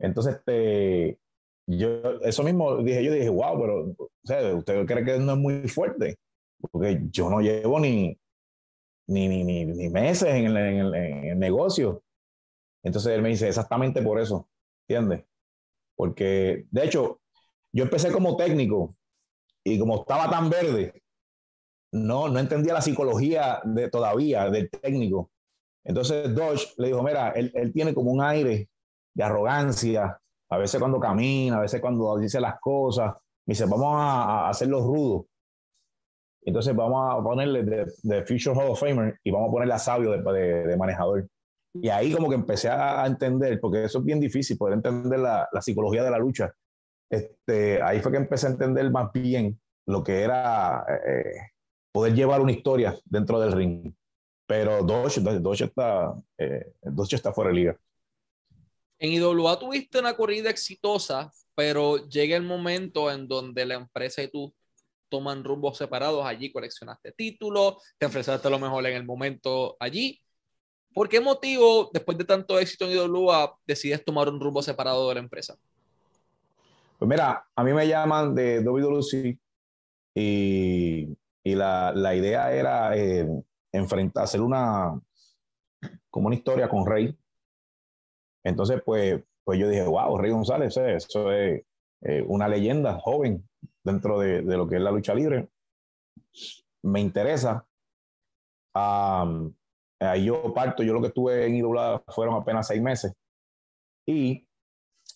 Entonces, 0.00 0.36
este, 0.36 1.18
yo, 1.66 2.20
eso 2.22 2.42
mismo 2.42 2.78
dije, 2.78 3.04
yo 3.04 3.12
dije, 3.12 3.28
wow, 3.28 3.60
pero, 3.60 3.94
o 3.98 4.10
sea, 4.24 4.54
¿usted 4.54 4.84
cree 4.86 5.04
que 5.04 5.18
no 5.18 5.32
es 5.32 5.38
muy 5.38 5.68
fuerte? 5.68 6.18
Porque 6.72 7.00
yo 7.10 7.30
no 7.30 7.40
llevo 7.40 7.78
ni, 7.78 8.18
ni, 9.06 9.28
ni, 9.28 9.64
ni, 9.64 9.88
meses 9.90 10.28
en 10.28 10.46
el, 10.46 10.56
en, 10.56 11.24
el, 11.24 11.38
negocio. 11.38 12.02
Entonces 12.82 13.12
él 13.12 13.22
me 13.22 13.30
dice, 13.30 13.48
exactamente 13.48 14.02
por 14.02 14.20
eso, 14.20 14.48
¿entiendes? 14.86 15.24
Porque, 15.96 16.66
de 16.70 16.84
hecho, 16.84 17.20
yo 17.72 17.84
empecé 17.84 18.12
como 18.12 18.36
técnico 18.36 18.96
y 19.64 19.78
como 19.78 20.00
estaba 20.00 20.28
tan 20.30 20.50
verde, 20.50 21.02
no, 21.92 22.28
no 22.28 22.38
entendía 22.38 22.74
la 22.74 22.82
psicología 22.82 23.60
de, 23.64 23.88
todavía 23.88 24.50
del 24.50 24.70
técnico. 24.70 25.30
Entonces 25.84 26.34
Dodge 26.34 26.74
le 26.78 26.88
dijo, 26.88 27.02
mira, 27.02 27.30
él, 27.30 27.52
él 27.54 27.72
tiene 27.72 27.94
como 27.94 28.10
un 28.10 28.22
aire 28.22 28.68
de 29.14 29.22
arrogancia, 29.22 30.18
a 30.48 30.58
veces 30.58 30.80
cuando 30.80 31.00
camina, 31.00 31.58
a 31.58 31.60
veces 31.60 31.80
cuando 31.80 32.18
dice 32.18 32.40
las 32.40 32.58
cosas, 32.60 33.12
me 33.46 33.52
dice, 33.52 33.64
vamos 33.66 33.94
a, 33.96 34.46
a 34.46 34.48
hacerlo 34.50 34.80
rudo. 34.80 35.26
Entonces 36.44 36.74
vamos 36.76 37.12
a 37.12 37.22
ponerle 37.22 37.62
de, 37.62 38.24
Future 38.24 38.54
Hall 38.54 38.70
of 38.70 38.80
Famer 38.80 39.18
y 39.24 39.30
vamos 39.30 39.48
a 39.48 39.52
ponerle 39.52 39.74
a 39.74 39.78
Sabio 39.78 40.10
de, 40.10 40.66
de, 40.66 40.76
manejador. 40.76 41.26
Y 41.72 41.88
ahí 41.88 42.12
como 42.12 42.28
que 42.28 42.34
empecé 42.34 42.68
a 42.68 43.04
entender, 43.06 43.58
porque 43.60 43.84
eso 43.84 43.98
es 43.98 44.04
bien 44.04 44.20
difícil, 44.20 44.56
poder 44.56 44.74
entender 44.74 45.18
la, 45.18 45.48
la, 45.50 45.62
psicología 45.62 46.04
de 46.04 46.10
la 46.10 46.18
lucha. 46.18 46.54
este, 47.10 47.82
ahí 47.82 48.00
fue 48.00 48.12
que 48.12 48.18
empecé 48.18 48.46
a 48.46 48.50
entender 48.50 48.90
más 48.90 49.10
bien 49.12 49.58
lo 49.86 50.02
que 50.02 50.22
era 50.22 50.84
eh, 51.06 51.50
poder 51.92 52.14
llevar 52.14 52.40
una 52.40 52.52
historia 52.52 52.96
dentro 53.04 53.40
del 53.40 53.52
ring. 53.52 53.92
Pero 54.46 54.82
Dodge, 54.82 55.64
está, 55.64 56.14
eh, 56.38 56.74
está 57.10 57.32
fuera 57.32 57.50
de 57.50 57.56
liga. 57.56 57.76
En 58.98 59.12
IWA 59.12 59.58
tuviste 59.58 59.98
una 59.98 60.14
corrida 60.14 60.50
exitosa, 60.50 61.32
pero 61.54 62.08
llega 62.08 62.36
el 62.36 62.42
momento 62.42 63.10
en 63.10 63.26
donde 63.26 63.64
la 63.64 63.74
empresa 63.74 64.22
y 64.22 64.28
tú 64.28 64.54
toman 65.14 65.44
rumbos 65.44 65.78
separados. 65.78 66.26
Allí 66.26 66.50
coleccionaste 66.50 67.12
títulos, 67.12 67.76
te 67.98 68.06
enfrentaste 68.06 68.48
a 68.48 68.50
lo 68.50 68.58
mejor 68.58 68.84
en 68.86 68.96
el 68.96 69.04
momento 69.04 69.76
allí. 69.78 70.20
¿Por 70.92 71.08
qué 71.08 71.20
motivo, 71.20 71.90
después 71.92 72.18
de 72.18 72.24
tanto 72.24 72.58
éxito 72.58 72.86
en 72.86 72.92
IWA, 72.92 73.56
decides 73.64 74.04
tomar 74.04 74.28
un 74.28 74.40
rumbo 74.40 74.60
separado 74.60 75.08
de 75.08 75.14
la 75.14 75.20
empresa? 75.20 75.56
Pues 76.98 77.08
mira, 77.08 77.46
a 77.54 77.64
mí 77.64 77.72
me 77.72 77.86
llaman 77.86 78.34
de 78.34 78.60
WWC 78.60 79.38
y, 80.16 81.16
y 81.44 81.54
la, 81.54 81.92
la, 81.94 82.14
idea 82.14 82.52
era 82.52 82.96
eh, 82.96 83.28
enfrentar, 83.72 84.24
hacer 84.24 84.40
una, 84.40 85.00
como 86.10 86.26
una 86.26 86.36
historia 86.36 86.68
con 86.68 86.86
Rey. 86.86 87.16
Entonces, 88.42 88.80
pues, 88.84 89.22
pues 89.44 89.60
yo 89.60 89.68
dije, 89.68 89.84
wow, 89.84 90.18
Rey 90.18 90.32
González, 90.32 90.76
eso 90.76 91.32
es 91.32 91.62
eh, 92.02 92.24
una 92.26 92.48
leyenda 92.48 92.98
joven 92.98 93.44
dentro 93.84 94.18
de, 94.18 94.42
de, 94.42 94.56
lo 94.56 94.66
que 94.66 94.76
es 94.76 94.80
la 94.80 94.90
lucha 94.90 95.14
libre. 95.14 95.48
Me 96.82 97.00
interesa. 97.00 97.66
ahí 98.74 100.24
yo 100.24 100.52
parto, 100.52 100.82
yo 100.82 100.92
lo 100.92 101.00
que 101.00 101.08
estuve 101.08 101.46
en 101.46 101.56
IWA 101.56 102.02
fueron 102.08 102.34
apenas 102.34 102.66
seis 102.66 102.82
meses. 102.82 103.12
Y 104.06 104.46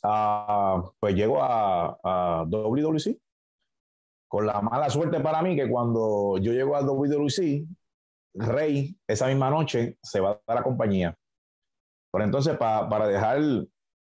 uh, 0.05 0.91
pues 1.01 1.15
llego 1.15 1.43
a, 1.43 1.99
a 2.03 2.45
WWC 2.45 3.19
con 4.29 4.47
la 4.47 4.61
mala 4.61 4.91
suerte 4.91 5.21
para 5.21 5.43
mí 5.43 5.57
que 5.57 5.69
cuando 5.69 6.37
yo 6.39 6.53
llego 6.53 6.77
a 6.77 6.83
WWC, 6.83 7.67
Rey, 8.35 8.97
esa 9.09 9.27
misma 9.27 9.51
noche, 9.51 9.99
se 10.03 10.21
va 10.21 10.41
a 10.47 10.55
la 10.55 10.63
compañía. 10.63 11.17
Pero 12.13 12.25
entonces, 12.25 12.57
para 12.57 13.09
dejar 13.09 13.41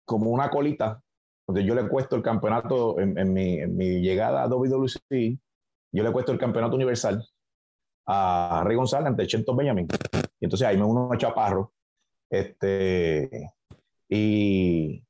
como 0.05 0.31
una 0.31 0.51
colita, 0.51 1.01
donde 1.51 1.65
yo 1.65 1.75
le 1.75 1.89
cuesto 1.89 2.15
el 2.15 2.23
campeonato 2.23 3.01
en, 3.01 3.33
mi, 3.33 3.59
en, 3.59 3.77
mi, 3.77 4.01
llegada 4.01 4.45
a 4.45 4.47
WWC, 4.49 5.37
yo 5.93 6.05
le 6.05 6.13
cuesto 6.13 6.31
el 6.31 6.39
campeonato 6.39 6.77
universal 6.77 7.27
a 8.07 8.63
Rey 8.65 8.77
González 8.77 9.09
ante 9.09 9.27
Chenton 9.27 9.57
Benjamin. 9.57 9.89
Y 10.39 10.45
entonces 10.45 10.69
ahí 10.69 10.77
me 10.77 10.85
uno 10.85 11.13
a 11.13 11.19
Chaparro. 11.19 11.73
Este, 12.31 13.51
y, 14.09 15.03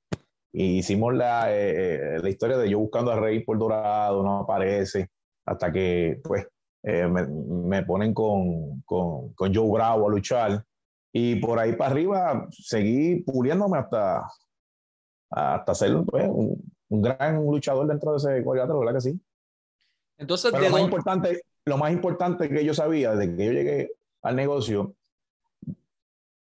y 0.51 0.79
hicimos 0.79 1.15
la, 1.15 1.55
eh, 1.55 2.17
eh, 2.17 2.19
la 2.23 2.31
historia 2.31 2.57
de 2.57 2.71
yo 2.71 2.79
buscando 2.79 3.11
a 3.11 3.21
Rey 3.21 3.45
por 3.45 3.59
Dorado, 3.59 4.23
no 4.23 4.39
aparece, 4.39 5.11
hasta 5.45 5.71
que 5.71 6.23
pues 6.25 6.47
eh, 6.85 7.07
me, 7.07 7.27
me, 7.27 7.83
ponen 7.85 8.15
con, 8.15 8.81
con, 8.87 9.35
con, 9.35 9.55
Joe 9.55 9.71
Bravo 9.71 10.09
a 10.09 10.11
luchar. 10.11 10.65
Y 11.13 11.37
por 11.37 11.59
ahí 11.59 11.75
para 11.75 11.91
arriba 11.91 12.49
seguí 12.51 13.17
puliéndome 13.17 13.77
hasta, 13.77 14.27
hasta 15.31 15.75
ser 15.75 16.03
pues, 16.05 16.29
un, 16.29 16.61
un, 16.89 17.03
gran 17.03 17.37
luchador 17.45 17.87
dentro 17.87 18.13
de 18.13 18.19
ese 18.19 18.43
cuadrilátero, 18.43 18.81
¿verdad 18.81 18.95
que 18.95 19.01
sí? 19.01 19.21
Entonces, 20.19 20.53
lo, 20.53 20.71
más 20.71 20.83
importante, 20.83 21.43
lo 21.65 21.79
más 21.79 21.93
importante 21.93 22.49
que 22.49 22.65
yo 22.65 22.75
sabía 22.75 23.15
desde 23.15 23.37
que 23.37 23.47
yo 23.47 23.53
llegué 23.53 23.93
al 24.23 24.37
negocio, 24.37 24.95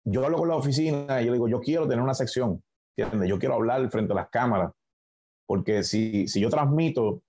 yo 0.05 0.25
hablo 0.25 0.37
con 0.37 0.49
la 0.49 0.55
oficina 0.55 1.21
y 1.21 1.25
yo 1.25 1.33
digo, 1.33 1.47
yo 1.47 1.59
quiero 1.59 1.87
tener 1.87 2.03
una 2.03 2.13
sección 2.13 2.61
yo 2.95 3.39
quiero 3.39 3.55
hablar 3.55 3.89
frente 3.89 4.13
a 4.13 4.15
las 4.15 4.29
cámaras, 4.29 4.71
porque 5.47 5.83
si, 5.83 6.27
si 6.27 6.39
yo 6.39 6.49
transmito 6.49 7.21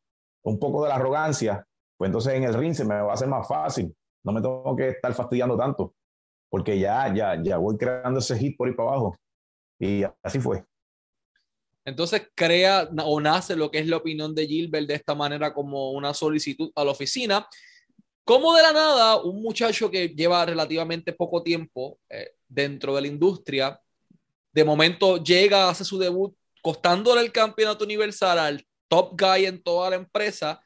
un 0.42 0.58
poco 0.58 0.82
de 0.82 0.90
la 0.90 0.96
arrogancia, 0.96 1.66
pues 1.96 2.08
entonces 2.08 2.34
en 2.34 2.44
el 2.44 2.54
ring 2.54 2.74
se 2.74 2.84
me 2.84 2.94
va 2.94 3.10
a 3.10 3.14
hacer 3.14 3.28
más 3.28 3.46
fácil. 3.48 3.94
No 4.24 4.32
me 4.32 4.40
tengo 4.40 4.74
que 4.76 4.88
estar 4.90 5.12
fastidiando 5.14 5.56
tanto, 5.56 5.94
porque 6.50 6.78
ya, 6.78 7.12
ya, 7.14 7.40
ya 7.42 7.56
voy 7.56 7.76
creando 7.76 8.20
ese 8.20 8.38
hit 8.38 8.56
por 8.56 8.68
ahí 8.68 8.74
para 8.74 8.90
abajo. 8.90 9.16
Y 9.78 10.02
así 10.22 10.40
fue. 10.40 10.64
Entonces 11.84 12.28
crea 12.34 12.88
o 13.04 13.20
nace 13.20 13.56
lo 13.56 13.70
que 13.70 13.78
es 13.78 13.86
la 13.86 13.98
opinión 13.98 14.34
de 14.34 14.46
Gilbert 14.46 14.88
de 14.88 14.94
esta 14.94 15.14
manera 15.14 15.52
como 15.52 15.90
una 15.92 16.14
solicitud 16.14 16.70
a 16.74 16.84
la 16.84 16.92
oficina. 16.92 17.46
Como 18.24 18.54
de 18.54 18.62
la 18.62 18.72
nada, 18.72 19.22
un 19.22 19.42
muchacho 19.42 19.90
que 19.90 20.08
lleva 20.08 20.46
relativamente 20.46 21.12
poco 21.12 21.42
tiempo 21.42 21.98
eh, 22.08 22.30
dentro 22.48 22.94
de 22.94 23.02
la 23.02 23.08
industria 23.08 23.80
de 24.54 24.64
momento 24.64 25.22
llega, 25.22 25.68
hace 25.68 25.84
su 25.84 25.98
debut 25.98 26.34
costándole 26.62 27.20
el 27.20 27.32
campeonato 27.32 27.84
universal 27.84 28.38
al 28.38 28.66
top 28.88 29.20
guy 29.20 29.46
en 29.46 29.62
toda 29.62 29.90
la 29.90 29.96
empresa 29.96 30.62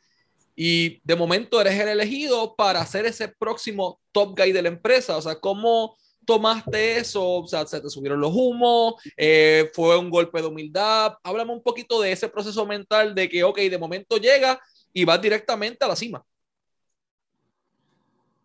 y 0.55 1.01
de 1.03 1.17
momento 1.17 1.61
eres 1.61 1.81
el 1.81 1.89
elegido 1.89 2.55
para 2.55 2.85
ser 2.85 3.07
ese 3.07 3.29
próximo 3.29 4.01
top 4.13 4.39
guy 4.39 4.53
de 4.53 4.63
la 4.63 4.69
empresa. 4.69 5.17
O 5.17 5.23
sea, 5.23 5.41
¿cómo 5.41 5.97
tomaste 6.29 6.99
eso? 6.99 7.27
O 7.27 7.47
sea, 7.47 7.67
se 7.67 7.81
te 7.81 7.89
subieron 7.89 8.21
los 8.21 8.35
humos, 8.35 8.97
eh, 9.17 9.71
fue 9.73 9.99
un 9.99 10.11
golpe 10.11 10.43
de 10.43 10.47
humildad. 10.47 11.15
Háblame 11.23 11.55
un 11.55 11.63
poquito 11.63 12.03
de 12.03 12.13
ese 12.13 12.29
proceso 12.29 12.67
mental 12.67 13.15
de 13.15 13.31
que, 13.31 13.43
ok, 13.43 13.59
de 13.59 13.79
momento 13.79 14.19
llega 14.19 14.61
y 14.93 15.07
vas 15.07 15.23
directamente 15.23 15.83
a 15.83 15.89
la 15.89 15.97
cima. 15.97 16.23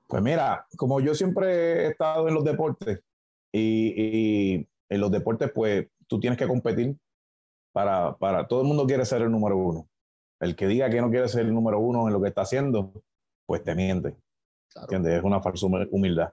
Pues 0.07 0.23
mira, 0.23 0.65
como 0.77 1.01
yo 1.01 1.13
siempre 1.13 1.87
he 1.87 1.87
estado 1.89 2.29
en 2.29 2.35
los 2.35 2.45
deportes 2.45 3.01
y 3.51 4.65
en 4.87 5.01
los 5.01 5.11
deportes, 5.11 5.51
pues 5.53 5.87
tú 6.07 6.21
tienes 6.21 6.39
que 6.39 6.47
competir 6.47 6.95
para, 7.73 8.15
para, 8.15 8.47
todo 8.47 8.61
el 8.61 8.67
mundo 8.67 8.85
quiere 8.85 9.03
ser 9.03 9.23
el 9.23 9.31
número 9.31 9.57
uno. 9.57 9.89
El 10.39 10.55
que 10.55 10.67
diga 10.67 10.89
que 10.89 11.01
no 11.01 11.09
quiere 11.09 11.27
ser 11.27 11.41
el 11.41 11.53
número 11.53 11.79
uno 11.79 12.07
en 12.07 12.13
lo 12.13 12.21
que 12.21 12.29
está 12.29 12.43
haciendo, 12.43 12.93
pues 13.45 13.61
te 13.61 13.75
miente. 13.75 14.15
Es 14.73 15.23
una 15.23 15.41
falsa 15.41 15.65
humildad. 15.91 16.31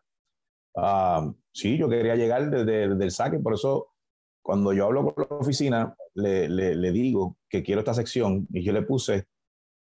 Ah, 0.77 1.33
sí, 1.53 1.77
yo 1.77 1.89
quería 1.89 2.17
llegar 2.17 2.51
desde, 2.51 2.85
el 2.85 3.11
saque, 3.11 3.39
por 3.39 3.55
eso 3.55 3.89
cuando 4.43 4.73
yo 4.73 4.87
hablo 4.87 5.13
con 5.13 5.27
la 5.29 5.37
oficina, 5.37 5.95
le, 6.15 6.49
le, 6.49 6.75
le, 6.75 6.93
digo 6.93 7.37
que 7.49 7.63
quiero 7.63 7.81
esta 7.81 7.95
sección 7.95 8.47
y 8.53 8.63
yo 8.65 8.73
le 8.73 8.83
puse 8.83 9.27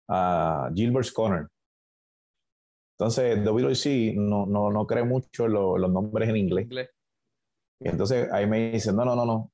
a 0.07 0.69
Gilbert's 0.73 1.11
Corner. 1.11 1.47
Entonces, 2.97 3.43
WC 3.43 4.13
no, 4.15 4.45
no, 4.45 4.71
no 4.71 4.85
cree 4.85 5.03
mucho 5.03 5.47
los 5.47 5.91
nombres 5.91 6.29
en 6.29 6.37
inglés. 6.37 6.65
inglés. 6.65 6.89
Y 7.79 7.89
entonces 7.89 8.31
ahí 8.31 8.47
me 8.47 8.71
dicen, 8.71 8.95
no, 8.95 9.03
no, 9.03 9.15
no, 9.15 9.25
no, 9.25 9.51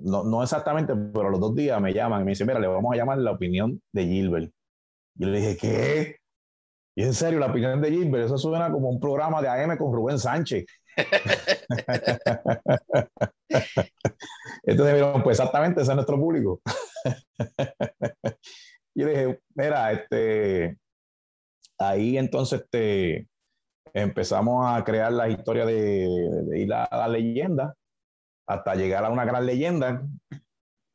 no, 0.00 0.24
no 0.24 0.42
exactamente, 0.42 0.94
pero 0.94 1.30
los 1.30 1.40
dos 1.40 1.54
días 1.54 1.80
me 1.80 1.94
llaman 1.94 2.22
y 2.22 2.24
me 2.24 2.30
dicen, 2.32 2.46
mira, 2.46 2.60
le 2.60 2.66
vamos 2.66 2.92
a 2.92 2.96
llamar 2.96 3.18
la 3.18 3.30
opinión 3.32 3.80
de 3.92 4.04
Gilbert. 4.04 4.52
Yo 5.14 5.28
le 5.28 5.38
dije, 5.38 5.56
¿qué? 5.56 6.16
Y 6.96 7.02
en 7.02 7.14
serio, 7.14 7.40
la 7.40 7.46
opinión 7.46 7.80
de 7.80 7.90
Gilbert, 7.90 8.26
eso 8.26 8.38
suena 8.38 8.70
como 8.70 8.88
un 8.88 9.00
programa 9.00 9.42
de 9.42 9.48
AM 9.48 9.76
con 9.76 9.92
Rubén 9.92 10.18
Sánchez. 10.18 10.64
Entonces, 14.62 15.04
pues 15.24 15.38
exactamente, 15.38 15.82
ese 15.82 15.90
es 15.90 15.96
nuestro 15.96 16.16
público. 16.16 16.60
y 18.94 19.04
le 19.04 19.10
dije, 19.10 19.40
mira, 19.54 19.92
este, 19.92 20.78
ahí 21.78 22.16
entonces, 22.16 22.62
este, 22.62 23.28
empezamos 23.92 24.64
a 24.66 24.82
crear 24.84 25.12
la 25.12 25.28
historia 25.28 25.66
de, 25.66 26.08
ir 26.54 26.72
a 26.72 26.88
la 26.90 27.08
leyenda 27.08 27.74
hasta 28.46 28.74
llegar 28.74 29.04
a 29.04 29.10
una 29.10 29.24
gran 29.24 29.46
leyenda 29.46 30.02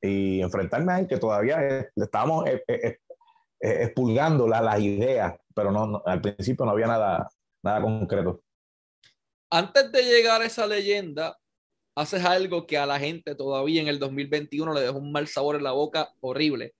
y 0.01 0.41
enfrentarme 0.41 0.94
a 0.94 1.00
él, 1.00 1.08
que 1.08 1.18
todavía 1.18 1.60
le 1.60 2.06
estábamos 2.06 2.46
eh, 3.60 3.84
expulgando 3.84 4.48
las 4.48 4.80
ideas, 4.80 5.36
pero 5.54 5.72
no, 5.72 6.01
al 6.06 6.22
principio 6.22 6.66
no 6.66 6.72
había 6.72 6.88
nada, 6.88 7.30
nada 7.62 7.82
concreto. 7.82 8.42
Antes 9.50 9.92
de 9.92 10.04
llegar 10.04 10.42
a 10.42 10.46
esa 10.46 10.66
leyenda, 10.68 11.38
haces 11.96 12.24
algo 12.24 12.66
que 12.66 12.78
a 12.78 12.86
la 12.86 13.00
gente 13.00 13.36
todavía 13.36 13.82
en 13.82 13.88
el 13.88 14.00
2021 14.00 14.74
le 14.74 14.82
dejó 14.82 15.00
un 15.00 15.12
mal 15.12 15.28
sabor 15.28 15.56
en 15.56 15.63
la 15.63 15.72
boca 15.72 16.13
horrible. 16.22 16.74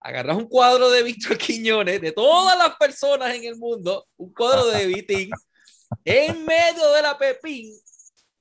Agarras 0.00 0.36
un 0.36 0.48
cuadro 0.48 0.90
de 0.90 1.02
Víctor 1.02 1.36
Quiñones, 1.38 2.00
de 2.00 2.12
todas 2.12 2.56
las 2.58 2.74
personas 2.76 3.34
en 3.34 3.44
el 3.44 3.56
mundo, 3.56 4.06
un 4.16 4.32
cuadro 4.32 4.66
de 4.66 4.86
Vitín, 4.86 5.30
en 6.04 6.44
medio 6.44 6.90
de 6.92 7.02
la 7.02 7.18
Pepín, 7.18 7.70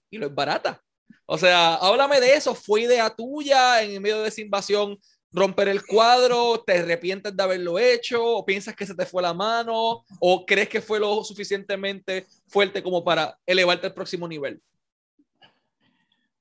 y 0.09 0.17
lo 0.17 0.27
es 0.27 0.33
barata. 0.33 0.81
O 1.25 1.37
sea, 1.37 1.75
háblame 1.75 2.19
de 2.19 2.33
eso. 2.33 2.55
¿Fue 2.55 2.81
idea 2.81 3.09
tuya 3.09 3.83
en 3.83 4.01
medio 4.01 4.21
de 4.21 4.29
esa 4.29 4.41
invasión 4.41 4.97
romper 5.31 5.67
el 5.69 5.85
cuadro? 5.85 6.63
¿Te 6.65 6.79
arrepientes 6.79 7.35
de 7.35 7.43
haberlo 7.43 7.79
hecho? 7.79 8.23
¿O 8.23 8.45
piensas 8.45 8.75
que 8.75 8.85
se 8.85 8.95
te 8.95 9.05
fue 9.05 9.21
la 9.21 9.33
mano? 9.33 10.03
¿O 10.19 10.45
crees 10.45 10.69
que 10.69 10.81
fue 10.81 10.99
lo 10.99 11.23
suficientemente 11.23 12.27
fuerte 12.47 12.81
como 12.83 13.03
para 13.03 13.37
elevarte 13.45 13.87
al 13.87 13.93
próximo 13.93 14.27
nivel? 14.27 14.61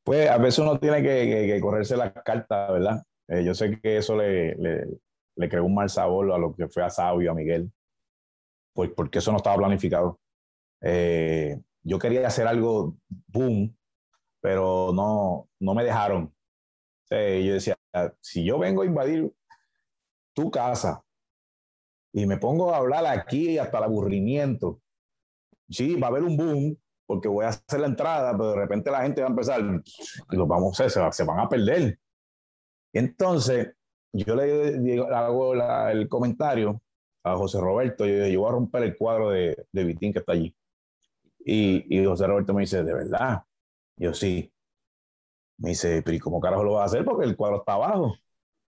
Pues 0.02 0.28
a 0.30 0.38
veces 0.38 0.60
uno 0.60 0.78
tiene 0.78 1.02
que, 1.02 1.60
correrse 1.60 1.96
la 1.96 2.12
carta, 2.12 2.72
¿verdad? 2.72 3.02
Eh, 3.28 3.44
yo 3.44 3.54
sé 3.54 3.78
que 3.78 3.98
eso 3.98 4.16
le, 4.16 4.54
le, 4.56 5.48
creó 5.50 5.66
un 5.66 5.74
mal 5.74 5.90
sabor 5.90 6.32
a 6.32 6.38
lo 6.38 6.54
que 6.54 6.66
fue 6.68 6.82
a 6.82 6.88
Sabio, 6.88 7.30
a 7.30 7.34
Miguel, 7.34 7.70
pues 8.72 8.90
porque 8.96 9.18
eso 9.18 9.30
no 9.32 9.36
estaba 9.36 9.58
planificado. 9.58 10.18
Eh, 10.80 11.60
yo 11.82 11.98
quería 11.98 12.26
hacer 12.26 12.46
algo 12.46 12.96
boom, 13.26 13.76
pero 14.40 14.92
no, 14.94 15.46
no 15.60 15.74
me 15.74 15.84
dejaron. 15.84 16.32
yo 17.10 17.52
decía, 17.52 17.76
si 18.20 18.44
yo 18.44 18.58
vengo 18.58 18.82
a 18.82 18.86
invadir 18.86 19.32
tu 20.34 20.50
casa. 20.50 21.02
Y 22.12 22.26
me 22.26 22.38
pongo 22.38 22.72
a 22.72 22.78
hablar 22.78 23.06
aquí 23.06 23.58
hasta 23.58 23.78
el 23.78 23.84
aburrimiento. 23.84 24.80
Sí, 25.68 25.96
va 25.96 26.06
a 26.06 26.10
haber 26.10 26.22
un 26.22 26.36
boom, 26.36 26.78
porque 27.06 27.28
voy 27.28 27.44
a 27.44 27.48
hacer 27.48 27.80
la 27.80 27.86
entrada, 27.86 28.32
pero 28.32 28.50
de 28.50 28.56
repente 28.56 28.90
la 28.90 29.02
gente 29.02 29.20
va 29.20 29.28
a 29.28 29.30
empezar, 29.30 29.60
y 29.60 30.36
los 30.36 30.48
vamos 30.48 30.80
a 30.80 30.84
hacer, 30.84 31.12
se, 31.12 31.24
van 31.24 31.40
a 31.40 31.48
perder. 31.48 31.98
entonces, 32.92 33.74
yo 34.12 34.34
le 34.34 35.00
hago 35.12 35.54
el 35.90 36.08
comentario 36.08 36.80
a 37.24 37.36
José 37.36 37.60
Roberto, 37.60 38.06
yo, 38.06 38.26
yo 38.26 38.40
voy 38.40 38.48
a 38.48 38.52
romper 38.52 38.82
el 38.84 38.96
cuadro 38.96 39.30
de, 39.30 39.66
de 39.70 39.84
Vitín 39.84 40.12
que 40.12 40.20
está 40.20 40.32
allí. 40.32 40.54
Y, 41.40 41.98
y 41.98 42.04
José 42.04 42.26
Roberto 42.26 42.54
me 42.54 42.62
dice, 42.62 42.82
¿de 42.82 42.94
verdad? 42.94 43.42
Yo 43.96 44.14
sí. 44.14 44.50
Me 45.58 45.70
dice, 45.70 46.02
pero 46.02 46.16
¿y 46.16 46.20
cómo 46.20 46.40
carajo 46.40 46.64
lo 46.64 46.74
vas 46.74 46.82
a 46.82 46.86
hacer? 46.86 47.04
Porque 47.04 47.26
el 47.26 47.36
cuadro 47.36 47.58
está 47.58 47.74
abajo. 47.74 48.14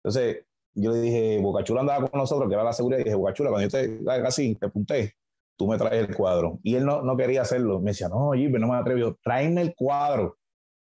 Entonces, 0.04 0.46
yo 0.74 0.92
le 0.92 1.02
dije, 1.02 1.40
Bocachula 1.42 1.82
andaba 1.82 2.10
con 2.10 2.20
nosotros, 2.20 2.48
que 2.48 2.56
era 2.56 2.64
la 2.64 2.74
seguridad, 2.74 3.02
y 3.02 3.04
dije, 3.04 3.16
Bocachula, 3.16 3.50
cuando 3.50 3.68
yo 3.68 4.04
te 4.06 4.28
así, 4.28 4.56
te 4.56 4.66
apunté, 4.68 5.16
tú 5.56 5.68
me 5.68 5.78
traes 5.78 6.08
el 6.08 6.16
cuadro. 6.16 6.60
Y 6.64 6.76
él 6.76 6.86
no, 6.86 7.02
no 7.02 7.18
quería 7.18 7.42
hacerlo. 7.42 7.80
Me 7.80 7.92
decía, 7.92 8.10
no, 8.10 8.32
pero 8.32 8.60
no 8.60 8.68
me 8.68 8.78
atrevo. 8.78 9.18
Tráeme 9.22 9.62
el 9.62 9.76
cuadro. 9.76 10.38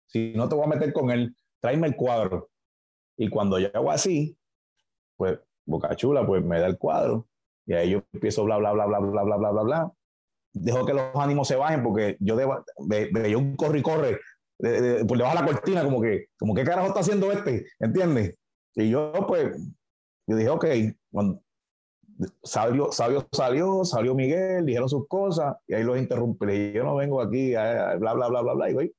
Si 0.08 0.34
no 0.36 0.50
te 0.50 0.56
voy 0.56 0.66
a 0.66 0.68
meter 0.68 0.92
con 0.94 1.12
él, 1.12 1.36
tráeme 1.60 1.88
el 1.88 1.96
cuadro. 1.96 2.50
Y 3.18 3.30
cuando 3.30 3.60
yo 3.60 3.70
hago 3.74 3.92
así, 3.92 4.38
pues 5.16 5.40
Bocachula, 5.66 6.26
pues 6.26 6.44
me 6.44 6.60
da 6.60 6.68
el 6.68 6.78
cuadro. 6.78 7.28
Y 7.66 7.74
ahí 7.74 7.92
yo 7.92 8.04
empiezo 8.12 8.44
bla, 8.44 8.58
bla, 8.58 8.74
bla, 8.74 8.86
bla, 8.86 9.00
bla, 9.00 9.24
bla, 9.24 9.38
bla, 9.38 9.52
bla, 9.52 9.64
bla. 9.64 9.94
Dejo 10.52 10.86
que 10.86 10.94
los 10.94 11.16
ánimos 11.16 11.48
se 11.48 11.56
bajen 11.56 11.82
porque 11.82 12.18
yo 12.20 12.38
yo 12.38 13.40
un 13.40 13.56
corre 13.56 13.80
y 13.80 13.82
corre 13.82 14.20
por 15.08 15.18
debajo 15.18 15.36
de 15.36 15.42
la 15.42 15.46
cortina, 15.46 15.84
como 15.84 16.02
que, 16.02 16.28
como 16.38 16.54
qué 16.54 16.64
carajo 16.64 16.88
está 16.88 17.02
haciendo 17.02 17.32
este, 17.32 17.66
¿entiendes? 17.80 18.36
Y 18.76 18.90
yo, 18.90 19.12
pues, 19.28 19.58
yo 20.28 20.36
dije, 20.38 20.50
ok, 20.50 20.66
cuando 21.12 21.42
salió, 22.44 22.92
salió, 22.92 23.28
salió, 23.32 23.84
salió 23.84 24.16
Miguel, 24.16 24.66
dijeron 24.66 24.88
sus 24.88 25.08
cosas, 25.08 25.56
y 25.68 25.74
ahí 25.74 25.84
los 25.84 25.98
interrumpí. 25.98 26.46
Y 26.50 26.74
yo 26.74 26.84
no 26.84 26.96
vengo 26.96 27.22
aquí 27.22 27.56
a, 27.56 27.96
bla, 27.96 28.14
bla, 28.14 28.30
bla, 28.30 28.42
bla, 28.42 28.54
bla, 28.54 28.70
y 28.70 28.74
voy. 28.74 28.96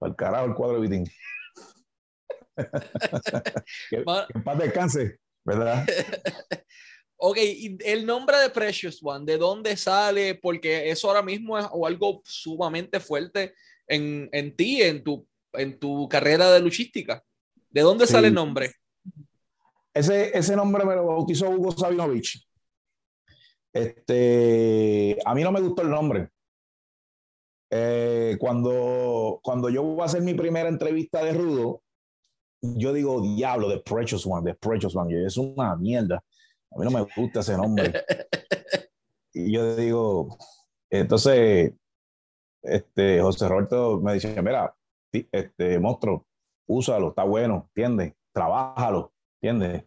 El 0.00 0.14
carajo 0.14 0.46
el 0.46 0.54
cuadro 0.54 0.80
de 0.80 0.82
Vitín. 0.82 1.06
que, 3.90 4.04
que 4.04 4.04
en 4.34 4.44
paz 4.44 4.58
descanse, 4.58 5.18
¿verdad? 5.44 5.84
Ok, 7.18 7.38
y 7.38 7.78
el 7.84 8.04
nombre 8.04 8.36
de 8.38 8.50
Precious 8.50 9.00
One, 9.02 9.24
¿de 9.24 9.38
dónde 9.38 9.76
sale? 9.76 10.34
Porque 10.34 10.90
eso 10.90 11.08
ahora 11.08 11.22
mismo 11.22 11.58
es 11.58 11.64
algo 11.64 12.20
sumamente 12.24 13.00
fuerte 13.00 13.54
en, 13.86 14.28
en 14.32 14.54
ti, 14.54 14.82
en 14.82 15.02
tu, 15.02 15.26
en 15.54 15.78
tu 15.78 16.08
carrera 16.08 16.52
de 16.52 16.60
luchística. 16.60 17.24
¿De 17.70 17.80
dónde 17.80 18.06
sale 18.06 18.28
el 18.28 18.34
nombre? 18.34 18.72
Ese, 19.94 20.36
ese 20.36 20.54
nombre 20.56 20.84
me 20.84 20.94
lo 20.94 21.06
bautizó 21.06 21.48
Hugo 21.48 21.72
Sabinovich. 21.72 22.46
Este, 23.72 25.18
a 25.24 25.34
mí 25.34 25.42
no 25.42 25.52
me 25.52 25.60
gustó 25.60 25.82
el 25.82 25.90
nombre. 25.90 26.28
Eh, 27.70 28.36
cuando, 28.38 29.40
cuando 29.42 29.68
yo 29.70 29.82
voy 29.82 30.02
a 30.02 30.04
hacer 30.04 30.22
mi 30.22 30.34
primera 30.34 30.68
entrevista 30.68 31.24
de 31.24 31.32
Rudo, 31.32 31.82
yo 32.60 32.92
digo, 32.92 33.20
diablo, 33.22 33.68
The 33.68 33.80
Precious 33.80 34.26
One, 34.26 34.50
The 34.50 34.56
Precious 34.58 34.94
One. 34.94 35.26
es 35.26 35.36
una 35.36 35.76
mierda. 35.76 36.22
A 36.72 36.78
mí 36.78 36.84
no 36.84 36.90
me 36.90 37.06
gusta 37.16 37.40
ese 37.40 37.56
nombre. 37.56 37.92
y 39.32 39.52
yo 39.52 39.76
digo, 39.76 40.36
entonces, 40.90 41.72
este, 42.62 43.20
José 43.20 43.48
Roberto 43.48 44.00
me 44.00 44.14
dice, 44.14 44.40
mira, 44.42 44.74
este 45.12 45.78
monstruo, 45.78 46.26
úsalo, 46.68 47.10
está 47.10 47.24
bueno, 47.24 47.68
¿entiendes? 47.74 48.14
Trabájalo, 48.32 49.12
¿entiendes? 49.40 49.84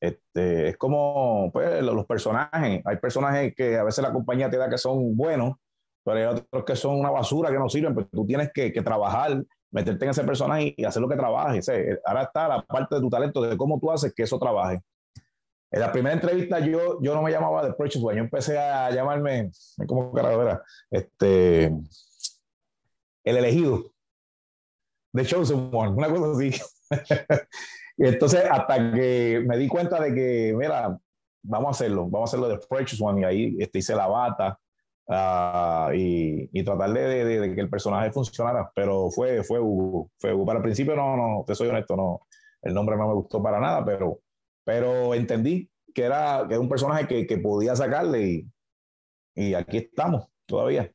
Este, 0.00 0.68
es 0.68 0.76
como 0.76 1.50
pues, 1.52 1.82
los 1.82 2.06
personajes. 2.06 2.82
Hay 2.84 2.96
personajes 2.96 3.54
que 3.54 3.76
a 3.76 3.84
veces 3.84 4.02
la 4.02 4.12
compañía 4.12 4.50
te 4.50 4.56
da 4.56 4.68
que 4.68 4.78
son 4.78 5.16
buenos, 5.16 5.56
pero 6.04 6.18
hay 6.18 6.24
otros 6.24 6.64
que 6.64 6.76
son 6.76 6.98
una 6.98 7.10
basura 7.10 7.50
que 7.50 7.58
no 7.58 7.68
sirven, 7.68 7.94
pero 7.94 8.08
tú 8.08 8.26
tienes 8.26 8.50
que, 8.52 8.72
que 8.72 8.82
trabajar, 8.82 9.44
meterte 9.70 10.04
en 10.04 10.10
ese 10.10 10.24
personaje 10.24 10.74
y 10.76 10.84
hacer 10.84 11.00
lo 11.00 11.08
que 11.08 11.16
trabaje. 11.16 11.60
ahora 12.04 12.22
está 12.24 12.48
la 12.48 12.62
parte 12.62 12.96
de 12.96 13.00
tu 13.00 13.08
talento, 13.08 13.40
de 13.42 13.56
cómo 13.56 13.78
tú 13.78 13.90
haces 13.90 14.12
que 14.14 14.24
eso 14.24 14.38
trabaje. 14.38 14.80
En 15.72 15.80
la 15.80 15.90
primera 15.90 16.14
entrevista 16.14 16.58
yo, 16.60 17.00
yo 17.00 17.14
no 17.14 17.22
me 17.22 17.30
llamaba 17.30 17.66
The 17.66 17.72
Precious 17.72 18.04
One, 18.04 18.16
yo 18.16 18.22
empecé 18.22 18.58
a 18.58 18.90
llamarme, 18.90 19.50
¿cómo 19.86 20.12
carajo 20.12 20.42
era? 20.42 20.62
Este, 20.90 21.72
el 23.24 23.36
elegido. 23.36 23.82
The 25.14 25.24
Chosen 25.24 25.70
One, 25.72 25.92
una 25.92 26.08
cosa 26.10 26.32
así. 26.32 26.60
y 27.96 28.06
entonces, 28.06 28.44
hasta 28.50 28.92
que 28.92 29.42
me 29.46 29.56
di 29.56 29.66
cuenta 29.66 29.98
de 29.98 30.14
que, 30.14 30.54
mira, 30.54 30.98
vamos 31.42 31.68
a 31.68 31.70
hacerlo, 31.70 32.06
vamos 32.08 32.28
a 32.28 32.30
hacerlo 32.30 32.48
de 32.48 32.66
Precious 32.68 33.00
One, 33.00 33.22
y 33.22 33.24
ahí 33.24 33.56
este, 33.58 33.78
hice 33.78 33.94
la 33.94 34.06
bata 34.06 34.58
uh, 35.06 35.92
y, 35.94 36.50
y, 36.52 36.64
tratar 36.64 36.92
de, 36.92 37.24
de, 37.24 37.54
que 37.54 37.60
el 37.62 37.70
personaje 37.70 38.12
funcionara, 38.12 38.70
pero 38.74 39.10
fue, 39.10 39.42
fue 39.42 39.58
Hugo, 39.58 40.10
fue 40.18 40.34
Hugo. 40.34 40.44
Para 40.44 40.58
el 40.58 40.62
principio, 40.62 40.94
no, 40.94 41.16
no, 41.16 41.44
te 41.46 41.54
soy 41.54 41.68
honesto, 41.68 41.96
no, 41.96 42.26
el 42.60 42.74
nombre 42.74 42.94
no 42.96 43.08
me 43.08 43.14
gustó 43.14 43.42
para 43.42 43.58
nada, 43.58 43.82
pero 43.84 44.20
pero 44.64 45.14
entendí 45.14 45.68
que 45.94 46.02
era, 46.02 46.46
que 46.48 46.58
un 46.58 46.68
personaje 46.68 47.06
que, 47.06 47.26
que 47.26 47.38
podía 47.38 47.76
sacarle 47.76 48.26
y, 48.26 48.46
y 49.34 49.54
aquí 49.54 49.78
estamos 49.78 50.26
todavía. 50.46 50.90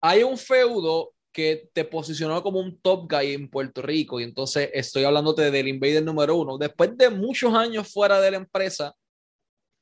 Hay 0.00 0.22
un 0.22 0.36
feudo 0.36 1.12
que 1.32 1.70
te 1.72 1.84
posicionó 1.84 2.42
como 2.42 2.60
un 2.60 2.78
top 2.80 3.10
guy 3.10 3.32
en 3.32 3.48
Puerto 3.48 3.80
Rico 3.82 4.20
y 4.20 4.24
entonces 4.24 4.70
estoy 4.72 5.04
hablándote 5.04 5.50
del 5.50 5.68
Invader 5.68 6.04
número 6.04 6.36
uno. 6.36 6.58
Después 6.58 6.96
de 6.96 7.08
muchos 7.08 7.54
años 7.54 7.90
fuera 7.90 8.20
de 8.20 8.30
la 8.30 8.36
empresa, 8.36 8.94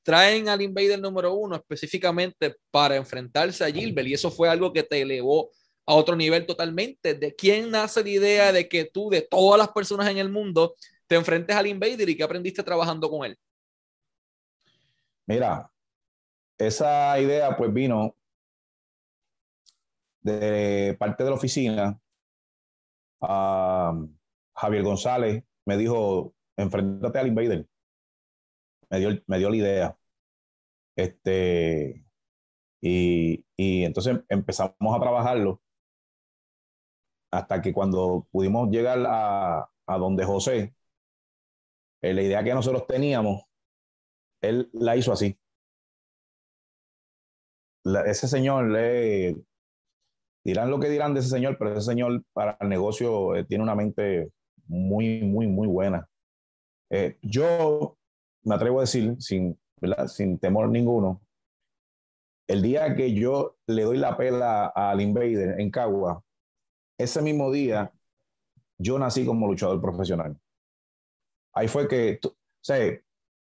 traen 0.03 0.49
al 0.49 0.63
Invader 0.63 1.01
número 1.01 1.35
uno 1.35 1.57
específicamente 1.57 2.55
para 2.71 2.97
enfrentarse 2.97 3.65
a 3.65 3.71
Gilbert 3.71 4.09
y 4.09 4.15
eso 4.15 4.31
fue 4.31 4.49
algo 4.49 4.73
que 4.73 4.83
te 4.83 5.03
elevó 5.03 5.51
a 5.87 5.95
otro 5.95 6.15
nivel 6.15 6.47
totalmente. 6.47 7.15
¿De 7.15 7.35
quién 7.35 7.71
nace 7.71 8.03
la 8.03 8.11
idea 8.11 8.53
de 8.53 8.69
que 8.69 8.85
tú, 8.85 9.11
de 9.11 9.23
todas 9.23 9.59
las 9.59 9.69
personas 9.69 10.09
en 10.09 10.19
el 10.19 10.31
mundo, 10.31 10.77
te 11.11 11.17
enfrentes 11.17 11.57
al 11.57 11.67
Invader 11.67 12.09
y 12.09 12.17
qué 12.17 12.23
aprendiste 12.23 12.63
trabajando 12.63 13.11
con 13.11 13.27
él? 13.27 13.37
Mira, 15.27 15.69
esa 16.57 17.19
idea 17.19 17.57
pues 17.57 17.73
vino 17.73 18.15
de 20.21 20.97
parte 21.01 21.25
de 21.25 21.31
la 21.31 21.35
oficina. 21.35 22.01
Javier 23.21 24.85
González 24.85 25.43
me 25.67 25.77
dijo, 25.77 26.33
enfréntate 26.57 27.19
al 27.19 27.27
Invader. 27.27 27.69
Me 28.89 29.01
dio, 29.01 29.23
me 29.27 29.39
dio 29.39 29.51
la 29.51 29.57
idea. 29.57 29.99
Este, 30.95 32.05
y, 32.81 33.45
y 33.57 33.83
entonces 33.85 34.21
empezamos 34.29 34.97
a 34.97 35.01
trabajarlo 35.01 35.61
hasta 37.33 37.61
que 37.61 37.73
cuando 37.73 38.29
pudimos 38.31 38.71
llegar 38.71 39.05
a, 39.09 39.69
a 39.87 39.99
donde 39.99 40.25
José, 40.25 40.77
eh, 42.03 42.15
la 42.15 42.23
idea 42.23 42.45
que 42.45 42.55
nosotros 42.55 42.87
teníamos, 42.87 43.43
él 44.41 44.71
la 44.73 44.97
hizo 44.97 45.13
así. 45.13 45.39
ese 48.07 48.29
señor, 48.29 48.71
le, 48.71 49.37
dirán 50.45 50.71
lo 50.71 50.81
que 50.81 50.89
dirán 50.89 51.15
de 51.15 51.21
ese 51.21 51.29
señor, 51.29 51.57
pero 51.59 51.73
ese 51.73 51.83
señor 51.83 52.25
para 52.33 52.57
el 52.61 52.69
negocio 52.69 53.35
eh, 53.37 53.45
tiene 53.45 53.65
una 53.65 53.75
mente 53.75 54.33
muy, 54.67 55.23
muy, 55.23 55.47
muy 55.47 55.67
buena. 55.67 56.09
Eh, 56.91 57.19
yo 57.23 57.99
me 58.43 58.55
atrevo 58.55 58.79
a 58.79 58.83
decir, 58.83 59.17
sin, 59.19 59.59
sin 60.09 60.39
temor 60.39 60.69
ninguno, 60.71 61.23
el 62.49 62.63
día 62.63 62.97
que 62.97 63.15
yo 63.15 63.59
le 63.67 63.85
doy 63.85 63.99
la 63.99 64.17
pela 64.17 64.67
al 64.67 65.01
Invader 65.01 65.61
en 65.61 65.71
Cagua, 65.71 66.25
ese 66.99 67.23
mismo 67.23 67.53
día 67.53 67.93
yo 68.79 68.99
nací 68.99 69.25
como 69.25 69.47
luchador 69.47 69.81
profesional 69.81 70.37
ahí 71.55 71.69
fue 71.69 71.89
que, 71.89 72.21
o 72.23 72.35
sea, 72.63 73.01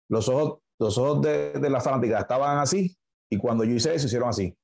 los 0.10 0.28
ojos, 0.30 0.60
los 0.80 0.98
ojos 0.98 1.22
de, 1.22 1.54
de 1.54 1.70
la 1.70 1.82
fanática 1.82 2.20
estaban 2.20 2.60
así 2.60 2.96
y 3.30 3.38
cuando 3.38 3.64
yo 3.64 3.74
hice 3.74 3.94
eso 3.94 4.08
hicieron 4.08 4.30
así. 4.30 4.56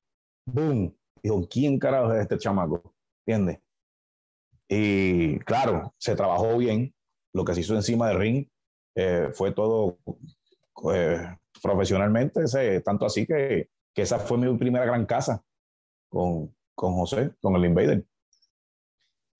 ¡Boom! 0.45 0.95
Dijo, 1.21 1.47
¿quién 1.49 1.79
carajo 1.79 2.13
es 2.13 2.21
este 2.21 2.37
chamaco? 2.37 2.93
¿Entiendes? 3.25 3.59
Y 4.67 5.39
claro, 5.39 5.93
se 5.97 6.15
trabajó 6.15 6.57
bien. 6.57 6.93
Lo 7.33 7.43
que 7.43 7.53
se 7.53 7.61
hizo 7.61 7.75
encima 7.75 8.09
del 8.09 8.19
ring 8.19 8.47
eh, 8.95 9.29
fue 9.33 9.51
todo 9.51 9.97
eh, 10.93 11.35
profesionalmente, 11.61 12.41
tanto 12.81 13.05
así 13.05 13.25
que, 13.25 13.69
que, 13.93 14.01
esa 14.01 14.19
fue 14.19 14.37
mi 14.37 14.55
primera 14.57 14.85
gran 14.85 15.05
casa 15.05 15.43
con, 16.09 16.55
con 16.75 16.93
José, 16.93 17.31
con 17.41 17.55
el 17.55 17.65
Invader, 17.65 18.05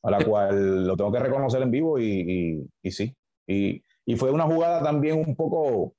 a 0.03 0.11
la 0.11 0.17
cual 0.25 0.87
lo 0.87 0.97
tengo 0.97 1.11
que 1.11 1.19
reconocer 1.19 1.61
en 1.61 1.71
vivo 1.71 1.99
y, 1.99 2.05
y, 2.05 2.69
y 2.83 2.91
sí. 2.91 3.15
Y, 3.47 3.83
y 4.09 4.15
fue 4.15 4.31
una 4.31 4.45
jugada 4.45 4.81
también 4.81 5.19
un 5.19 5.35
poco, 5.35 5.93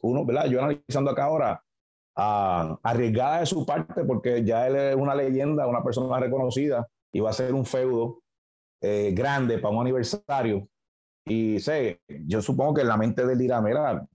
uno, 0.00 0.24
¿verdad? 0.24 0.46
Yo 0.46 0.60
analizando 0.60 1.10
acá 1.10 1.24
ahora, 1.24 1.62
uh, 2.16 2.78
arriesgada 2.82 3.40
de 3.40 3.46
su 3.46 3.66
parte, 3.66 4.02
porque 4.04 4.42
ya 4.42 4.66
él 4.66 4.76
es 4.76 4.96
una 4.96 5.14
leyenda, 5.14 5.66
una 5.66 5.84
persona 5.84 6.18
reconocida, 6.18 6.88
y 7.12 7.20
va 7.20 7.28
a 7.28 7.34
ser 7.34 7.52
un 7.52 7.66
feudo 7.66 8.22
eh, 8.80 9.12
grande 9.14 9.58
para 9.58 9.74
un 9.74 9.82
aniversario. 9.82 10.66
Y 11.26 11.60
sé, 11.60 12.00
yo 12.08 12.40
supongo 12.40 12.72
que 12.72 12.80
en 12.80 12.88
la 12.88 12.96
mente 12.96 13.26
de 13.26 13.36
dirá, 13.36 13.60
mira, 13.60 14.08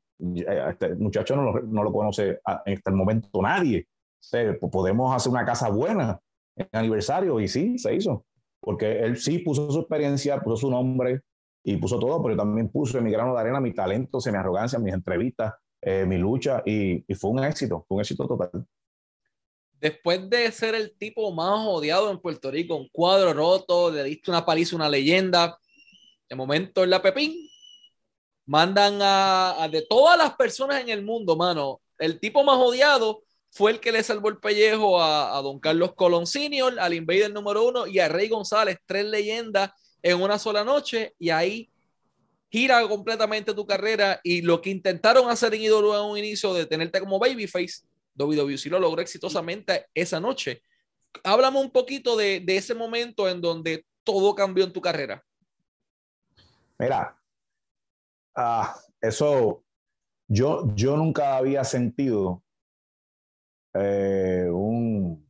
este 0.71 0.95
muchacho 0.95 1.35
no 1.35 1.43
lo, 1.43 1.61
no 1.61 1.83
lo 1.83 1.93
conoce 1.93 2.39
en 2.65 2.73
este 2.73 2.89
momento 2.89 3.43
nadie. 3.43 3.85
Sé, 4.19 4.53
podemos 4.53 5.15
hacer 5.15 5.31
una 5.31 5.45
casa 5.45 5.69
buena 5.69 6.19
en 6.55 6.67
aniversario 6.71 7.39
y 7.39 7.47
sí, 7.47 7.77
se 7.77 7.93
hizo. 7.93 8.25
Porque 8.59 9.01
él 9.01 9.17
sí 9.17 9.37
puso 9.37 9.69
su 9.69 9.81
experiencia, 9.81 10.39
puso 10.39 10.57
su 10.57 10.71
nombre 10.71 11.21
y 11.63 11.77
puso 11.77 11.97
todo, 11.97 12.21
pero 12.21 12.35
también 12.35 12.69
puso 12.69 12.97
en 12.97 13.05
mi 13.05 13.11
grano 13.11 13.33
de 13.33 13.39
arena 13.39 13.61
mi 13.61 13.73
talento, 13.73 14.19
mi 14.25 14.37
arrogancia, 14.37 14.79
mis 14.79 14.93
entrevistas, 14.93 15.53
eh, 15.81 16.05
mi 16.05 16.17
lucha 16.17 16.61
y, 16.65 17.03
fue 17.15 17.31
un 17.31 17.43
éxito, 17.43 17.85
fue 17.87 17.95
un 17.95 18.01
éxito 18.01 18.27
total. 18.27 18.65
Después 19.79 20.29
de 20.29 20.51
ser 20.51 20.75
el 20.75 20.97
tipo 20.97 21.31
más 21.33 21.65
odiado 21.65 22.11
en 22.11 22.19
Puerto 22.19 22.51
Rico, 22.51 22.75
un 22.75 22.89
cuadro 22.89 23.33
roto, 23.33 23.91
le 23.91 24.03
diste 24.03 24.31
una 24.31 24.45
paliza, 24.45 24.75
una 24.75 24.89
leyenda, 24.89 25.57
de 26.29 26.35
momento 26.35 26.83
en 26.83 26.89
la 26.89 27.01
Pepín, 27.01 27.33
mandan 28.45 28.99
a, 29.01 29.67
de 29.71 29.81
todas 29.83 30.17
las 30.17 30.35
personas 30.35 30.81
en 30.81 30.89
el 30.89 31.03
mundo, 31.03 31.35
mano, 31.35 31.81
el 31.97 32.19
tipo 32.19 32.43
más 32.43 32.57
odiado 32.57 33.23
fue 33.49 33.71
el 33.71 33.79
que 33.79 33.91
le 33.91 34.03
salvó 34.03 34.29
el 34.29 34.37
pellejo 34.37 35.01
a, 35.01 35.39
don 35.41 35.59
Carlos 35.59 35.93
Colón 35.95 36.27
Senior, 36.27 36.79
al 36.79 36.93
Invader 36.93 37.31
número 37.31 37.65
uno 37.65 37.87
y 37.87 37.99
a 37.99 38.09
Rey 38.09 38.27
González, 38.27 38.77
tres 38.85 39.05
leyendas 39.05 39.71
en 40.03 40.21
una 40.21 40.37
sola 40.37 40.63
noche, 40.63 41.15
y 41.17 41.29
ahí 41.29 41.71
gira 42.51 42.87
completamente 42.87 43.53
tu 43.55 43.65
carrera 43.65 44.19
y 44.23 44.43
lo 44.43 44.61
que 44.61 44.69
intentaron 44.69 45.27
hacer 45.27 45.55
en 45.55 45.61
Idolo 45.61 45.97
en 45.97 46.11
un 46.11 46.17
inicio 46.19 46.53
de 46.53 46.67
tenerte 46.67 46.99
como 46.99 47.17
babyface, 47.17 47.83
WWC 48.13 48.65
lo 48.65 48.79
logró 48.79 49.01
exitosamente 49.01 49.87
esa 49.95 50.19
noche. 50.19 50.61
Háblame 51.23 51.59
un 51.59 51.71
poquito 51.71 52.15
de, 52.15 52.43
ese 52.45 52.75
momento 52.75 53.27
en 53.27 53.41
donde 53.41 53.87
todo 54.03 54.35
cambió 54.35 54.65
en 54.65 54.71
tu 54.71 54.81
carrera. 54.81 55.23
Mira, 56.77 57.17
ah, 58.35 58.75
eso 59.01 59.63
yo, 60.27 60.71
yo 60.75 60.95
nunca 60.95 61.37
había 61.37 61.63
sentido 61.63 62.43
eh, 63.73 64.47
un, 64.51 65.27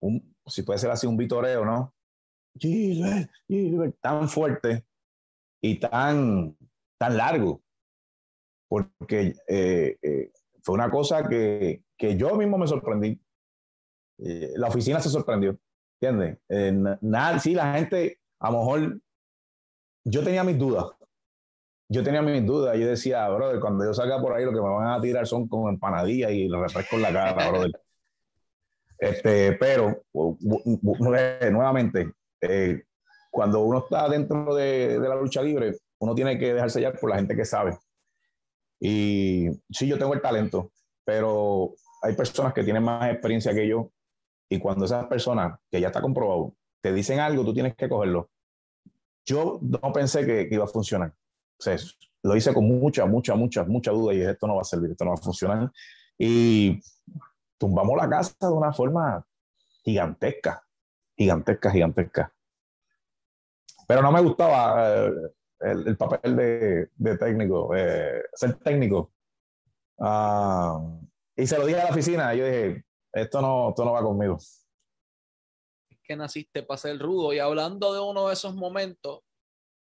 un, 0.00 0.36
si 0.46 0.62
puede 0.62 0.78
ser 0.78 0.90
así, 0.90 1.06
un 1.06 1.18
vitoreo, 1.18 1.64
¿no? 1.64 1.94
Tan 4.00 4.28
fuerte 4.28 4.84
y 5.60 5.78
tan, 5.78 6.56
tan 6.98 7.16
largo. 7.16 7.62
Porque 8.68 9.34
eh, 9.48 9.98
eh, 10.02 10.32
fue 10.62 10.74
una 10.74 10.90
cosa 10.90 11.28
que, 11.28 11.82
que 11.96 12.16
yo 12.16 12.34
mismo 12.36 12.56
me 12.56 12.66
sorprendí. 12.66 13.20
Eh, 14.18 14.52
la 14.56 14.68
oficina 14.68 15.00
se 15.00 15.08
sorprendió, 15.08 15.58
¿entiendes? 16.00 16.38
Eh, 16.48 16.72
nada, 17.00 17.38
sí, 17.38 17.54
la 17.54 17.74
gente, 17.74 18.18
a 18.38 18.50
lo 18.50 18.58
mejor, 18.58 19.00
yo 20.04 20.24
tenía 20.24 20.44
mis 20.44 20.58
dudas. 20.58 20.86
Yo 21.88 22.02
tenía 22.02 22.22
mis 22.22 22.46
dudas. 22.46 22.78
Yo 22.78 22.86
decía, 22.86 23.28
brother, 23.28 23.60
cuando 23.60 23.84
yo 23.84 23.92
salga 23.92 24.20
por 24.20 24.32
ahí, 24.32 24.44
lo 24.44 24.52
que 24.52 24.60
me 24.60 24.68
van 24.68 24.88
a 24.88 25.00
tirar 25.00 25.26
son 25.26 25.48
como 25.48 25.68
empanadillas 25.68 26.30
y 26.32 26.48
los 26.48 26.60
refresco 26.60 26.96
en 26.96 27.02
la 27.02 27.12
cara, 27.12 27.50
brother. 27.50 27.72
Este, 29.02 29.52
pero, 29.52 30.04
nuevamente, 30.12 32.12
eh, 32.40 32.82
cuando 33.30 33.60
uno 33.60 33.78
está 33.78 34.08
dentro 34.08 34.54
de, 34.54 34.98
de, 34.98 35.08
la 35.08 35.16
lucha 35.16 35.42
libre, 35.42 35.76
uno 36.00 36.14
tiene 36.14 36.38
que 36.38 36.54
dejarse 36.54 36.80
ya 36.80 36.92
por 36.92 37.10
la 37.10 37.16
gente 37.16 37.36
que 37.36 37.44
sabe. 37.44 37.78
Y 38.80 39.48
sí, 39.70 39.86
yo 39.86 39.98
tengo 39.98 40.14
el 40.14 40.22
talento, 40.22 40.72
pero 41.04 41.74
hay 42.02 42.14
personas 42.14 42.54
que 42.54 42.64
tienen 42.64 42.82
más 42.82 43.10
experiencia 43.10 43.54
que 43.54 43.68
yo 43.68 43.90
y 44.48 44.58
cuando 44.58 44.84
esas 44.84 45.06
personas, 45.06 45.58
que 45.70 45.80
ya 45.80 45.88
está 45.88 46.02
comprobado, 46.02 46.54
te 46.82 46.92
dicen 46.92 47.20
algo, 47.20 47.44
tú 47.44 47.54
tienes 47.54 47.76
que 47.76 47.88
cogerlo. 47.88 48.30
Yo 49.24 49.60
no 49.62 49.92
pensé 49.92 50.26
que, 50.26 50.48
iba 50.50 50.64
a 50.64 50.68
funcionar. 50.68 51.10
O 51.10 51.62
sea, 51.62 51.76
lo 52.22 52.36
hice 52.36 52.52
con 52.52 52.64
mucha, 52.64 53.06
mucha, 53.06 53.34
mucha, 53.36 53.64
mucha 53.64 53.92
duda 53.92 54.12
y 54.12 54.22
esto 54.22 54.48
no 54.48 54.56
va 54.56 54.62
a 54.62 54.64
servir, 54.64 54.90
esto 54.90 55.04
no 55.04 55.12
va 55.12 55.16
a 55.16 55.22
funcionar. 55.22 55.70
Y 56.18 56.80
tumbamos 57.58 57.96
la 57.96 58.08
casa 58.08 58.34
de 58.40 58.52
una 58.52 58.72
forma 58.72 59.24
gigantesca, 59.84 60.62
gigantesca, 61.20 61.70
gigantesca. 61.70 62.32
Pero 63.86 64.00
no 64.00 64.10
me 64.10 64.22
gustaba, 64.22 65.06
eh, 65.06 65.12
el, 65.60 65.96
papel 65.98 66.34
de, 66.34 67.16
técnico, 67.18 67.76
eh, 67.76 68.22
ser 68.32 68.54
técnico. 68.60 69.12
Ah, 69.98 70.80
y 71.36 71.46
se 71.46 71.58
lo 71.58 71.66
dije 71.66 71.78
a 71.78 71.84
la 71.84 71.90
oficina, 71.90 72.34
yo 72.34 72.46
dije, 72.46 72.86
esto 73.12 73.42
no, 73.42 73.68
esto 73.68 73.84
no 73.84 73.92
va 73.92 74.02
conmigo. 74.02 74.38
Es 75.90 75.98
que 76.02 76.16
naciste 76.16 76.62
para 76.62 76.78
ser 76.78 76.98
rudo 76.98 77.34
y 77.34 77.38
hablando 77.38 77.92
de 77.92 78.00
uno 78.00 78.28
de 78.28 78.32
esos 78.32 78.54
momentos, 78.54 79.20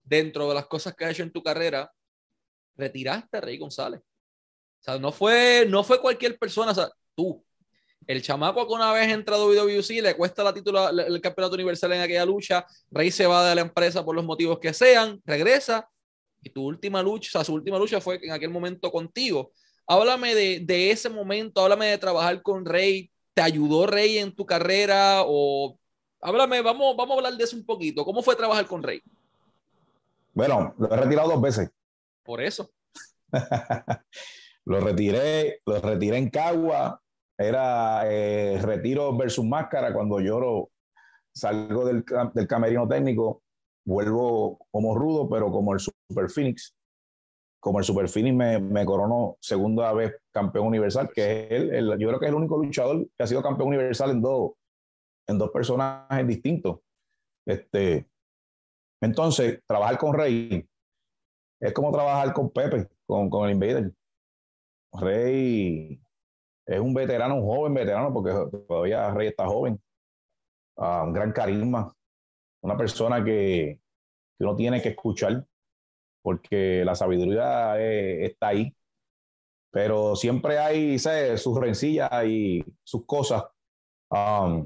dentro 0.01 0.49
de 0.49 0.55
las 0.55 0.65
cosas 0.65 0.95
que 0.95 1.05
has 1.05 1.11
hecho 1.11 1.23
en 1.23 1.31
tu 1.31 1.43
carrera, 1.43 1.93
retiraste 2.75 3.37
a 3.37 3.41
Rey 3.41 3.59
González. 3.59 4.01
O 4.01 4.81
sea, 4.81 4.97
no 4.97 5.11
fue, 5.11 5.67
no 5.69 5.83
fue 5.83 6.01
cualquier 6.01 6.39
persona, 6.39 6.71
o 6.71 6.75
sea, 6.75 6.89
tú, 7.13 7.45
el 8.09 8.23
chamaco 8.23 8.65
que 8.67 8.73
una 8.73 8.91
vez 8.91 9.07
entra 9.07 9.35
a 9.35 9.45
WWE 9.45 10.01
le 10.01 10.15
cuesta 10.15 10.43
la 10.43 10.51
título, 10.51 10.89
el 10.89 11.21
campeonato 11.21 11.53
universal 11.53 11.93
en 11.93 12.01
aquella 12.01 12.25
lucha. 12.25 12.65
Rey 12.89 13.11
se 13.11 13.27
va 13.27 13.47
de 13.47 13.53
la 13.53 13.61
empresa 13.61 14.03
por 14.03 14.15
los 14.15 14.25
motivos 14.25 14.57
que 14.57 14.73
sean, 14.73 15.21
regresa. 15.23 15.87
Y 16.41 16.49
tu 16.49 16.65
última 16.65 17.03
lucha, 17.03 17.29
o 17.29 17.31
sea, 17.33 17.43
su 17.43 17.53
última 17.53 17.77
lucha 17.77 18.01
fue 18.01 18.19
en 18.23 18.31
aquel 18.31 18.49
momento 18.49 18.91
contigo. 18.91 19.51
Háblame 19.85 20.33
de, 20.33 20.59
de 20.61 20.89
ese 20.89 21.07
momento, 21.07 21.61
háblame 21.61 21.85
de 21.85 21.99
trabajar 21.99 22.41
con 22.41 22.65
Rey. 22.65 23.11
¿Te 23.35 23.43
ayudó 23.43 23.85
Rey 23.85 24.17
en 24.17 24.35
tu 24.35 24.43
carrera? 24.43 25.21
O 25.27 25.77
háblame, 26.19 26.63
vamos, 26.63 26.97
vamos 26.97 27.13
a 27.13 27.17
hablar 27.19 27.33
de 27.33 27.43
eso 27.43 27.55
un 27.55 27.63
poquito. 27.63 28.03
¿Cómo 28.03 28.23
fue 28.23 28.35
trabajar 28.35 28.65
con 28.65 28.81
Rey? 28.81 29.03
Bueno, 30.33 30.73
lo 30.79 30.91
he 30.91 30.97
retirado 30.97 31.29
dos 31.29 31.41
veces. 31.41 31.69
Por 32.23 32.41
eso. 32.41 32.71
lo 34.65 34.79
retiré, 34.79 35.61
lo 35.63 35.79
retiré 35.79 36.17
en 36.17 36.31
Cagua, 36.31 36.99
era 37.39 38.03
eh, 38.05 38.59
retiro 38.61 39.15
versus 39.15 39.45
máscara. 39.45 39.93
Cuando 39.93 40.19
yo 40.19 40.69
salgo 41.33 41.85
del, 41.85 42.03
del, 42.33 42.47
camerino 42.47 42.87
técnico, 42.87 43.41
vuelvo 43.85 44.59
como 44.71 44.93
rudo, 44.95 45.29
pero 45.29 45.49
como 45.49 45.73
el 45.73 45.79
Super 45.79 46.29
Phoenix. 46.29 46.75
Como 47.61 47.79
el 47.79 47.85
Super 47.85 48.09
Phoenix 48.09 48.35
me, 48.35 48.59
me 48.59 48.85
coronó 48.85 49.37
segunda 49.41 49.91
vez 49.93 50.15
campeón 50.33 50.67
universal, 50.67 51.09
que 51.13 51.43
es 51.43 51.51
él, 51.51 51.97
yo 51.97 52.07
creo 52.07 52.19
que 52.19 52.25
es 52.25 52.29
el 52.29 52.35
único 52.35 52.57
luchador 52.57 53.05
que 53.17 53.23
ha 53.23 53.27
sido 53.27 53.41
campeón 53.41 53.69
universal 53.69 54.11
en 54.11 54.21
dos, 54.21 54.51
en 55.27 55.37
dos 55.37 55.49
personajes 55.51 56.27
distintos. 56.27 56.79
Este, 57.45 58.05
entonces, 59.01 59.61
trabajar 59.65 59.97
con 59.97 60.13
Rey 60.13 60.65
es 61.61 61.73
como 61.73 61.91
trabajar 61.91 62.33
con 62.33 62.49
Pepe, 62.49 62.89
con, 63.05 63.29
con 63.29 63.47
el 63.47 63.53
Invader. 63.53 63.93
Rey 64.93 66.01
es 66.69 66.79
un 66.79 66.93
veterano, 66.93 67.35
un 67.35 67.45
joven 67.47 67.73
veterano, 67.73 68.13
porque 68.13 68.31
todavía 68.67 69.11
Rey 69.11 69.29
está 69.29 69.47
joven, 69.47 69.81
uh, 70.77 71.03
un 71.03 71.13
gran 71.13 71.31
carisma, 71.31 71.91
una 72.61 72.77
persona 72.77 73.23
que, 73.23 73.79
que, 74.37 74.43
uno 74.43 74.55
tiene 74.55 74.79
que 74.79 74.89
escuchar, 74.89 75.45
porque 76.21 76.85
la 76.85 76.93
sabiduría 76.93 77.79
está 77.79 78.49
ahí, 78.49 78.75
pero 79.71 80.15
siempre 80.15 80.59
hay 80.59 80.99
sus 80.99 81.59
rencillas 81.59 82.11
y 82.25 82.63
sus 82.83 83.03
cosas. 83.05 83.45
Um, 84.11 84.63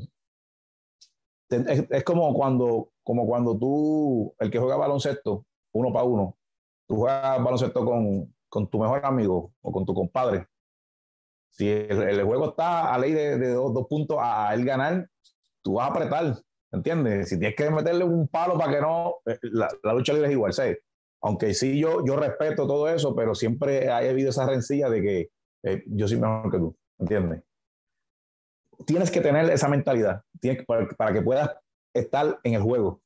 es, 1.50 1.86
es, 1.90 2.04
como 2.04 2.34
cuando, 2.34 2.92
como 3.04 3.26
cuando 3.26 3.58
tú, 3.58 4.36
el 4.40 4.52
que 4.52 4.60
juega 4.60 4.76
baloncesto, 4.76 5.46
uno 5.74 5.94
para 5.94 6.04
uno, 6.04 6.38
tú 6.86 6.98
juegas 6.98 7.42
baloncesto 7.42 7.86
con, 7.86 8.36
con 8.50 8.68
tu 8.68 8.80
mejor 8.80 9.06
amigo 9.06 9.54
o 9.62 9.72
con 9.72 9.86
tu 9.86 9.94
compadre 9.94 10.48
si 11.54 11.70
el, 11.70 12.24
juego 12.24 12.50
está 12.50 12.94
a 12.94 12.98
ley 12.98 13.14
de, 13.14 13.54
dos, 13.54 13.88
puntos 13.88 14.18
a, 14.20 14.54
él 14.54 14.66
ganar, 14.66 15.08
tú 15.62 15.76
vas 15.76 15.88
a 15.88 15.92
apretar, 15.92 16.36
¿entiendes? 16.72 17.30
Si 17.30 17.38
tienes 17.38 17.56
que 17.56 17.70
meterle 17.70 18.06
un 18.06 18.28
palo 18.28 18.58
para 18.58 18.74
que 18.74 18.82
no, 18.82 19.16
eh, 19.26 19.38
la, 19.44 19.94
lucha 19.94 20.14
libre 20.14 20.30
es 20.30 20.34
igual, 20.34 20.54
¿sabes? 20.54 20.80
Aunque 21.22 21.54
sí 21.54 21.80
yo, 21.80 22.04
yo 22.06 22.16
respeto 22.16 22.68
todo 22.68 22.90
eso, 22.90 23.16
pero 23.16 23.36
siempre 23.36 23.90
ha 23.90 23.98
habido 23.98 24.32
esa 24.32 24.48
rencilla 24.48 24.90
de 24.90 25.02
que 25.02 25.30
eh, 25.64 25.84
yo 25.86 26.08
soy 26.08 26.20
mejor 26.20 26.52
que 26.52 26.58
tú, 26.58 26.76
¿entiendes? 26.98 27.44
Tienes 28.88 29.12
que 29.12 29.22
tener 29.22 29.50
esa 29.52 29.70
mentalidad 29.70 30.24
tienes, 30.42 30.66
para, 30.66 31.14
que 31.14 31.22
puedas 31.22 31.52
estar 31.94 32.40
en 32.44 32.56
el 32.56 32.62
juego. 32.64 33.02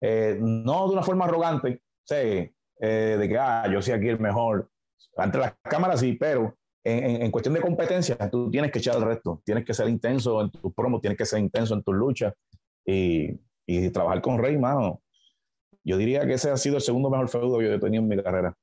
Eh, 0.00 0.36
no 0.40 0.88
de 0.88 0.94
una 0.94 1.02
forma 1.02 1.26
arrogante, 1.26 1.80
¿sabes? 2.02 2.50
de 2.76 3.28
que, 3.28 3.38
ah, 3.38 3.66
yo 3.72 3.80
soy 3.80 3.94
aquí 3.94 4.08
el 4.08 4.18
mejor. 4.18 4.68
Ante 5.16 5.38
las 5.38 5.54
cámaras 5.62 6.00
sí, 6.00 6.14
pero 6.14 6.54
en, 6.84 7.30
cuestión 7.30 7.54
de 7.54 7.62
competencia, 7.62 8.16
tú 8.30 8.50
tienes 8.50 8.70
que 8.70 8.78
echar 8.78 8.96
el 8.96 9.04
resto, 9.04 9.42
tienes 9.44 9.64
que 9.64 9.72
ser 9.72 9.88
intenso 9.88 10.42
en 10.42 10.50
tus 10.50 10.72
promos, 10.74 11.00
tienes 11.00 11.16
que 11.16 11.24
ser 11.24 11.38
intenso 11.38 11.74
en 11.74 11.82
tus 11.82 11.94
luchas 11.94 12.34
y, 12.84 13.38
trabajar 13.92 14.20
con 14.20 14.38
Rey, 14.38 14.58
mano. 14.58 15.00
Yo 15.82 15.96
diría 15.96 16.26
que 16.26 16.34
ese 16.34 16.50
ha 16.50 16.56
sido 16.56 16.76
el 16.76 16.82
segundo 16.82 17.08
mejor 17.08 17.28
feudo 17.30 17.58
que 17.58 17.64
yo 17.64 17.72
he 17.72 17.78
tenido 17.78 18.02
en 18.02 18.08
mi 18.08 18.22
carrera. 18.22 18.54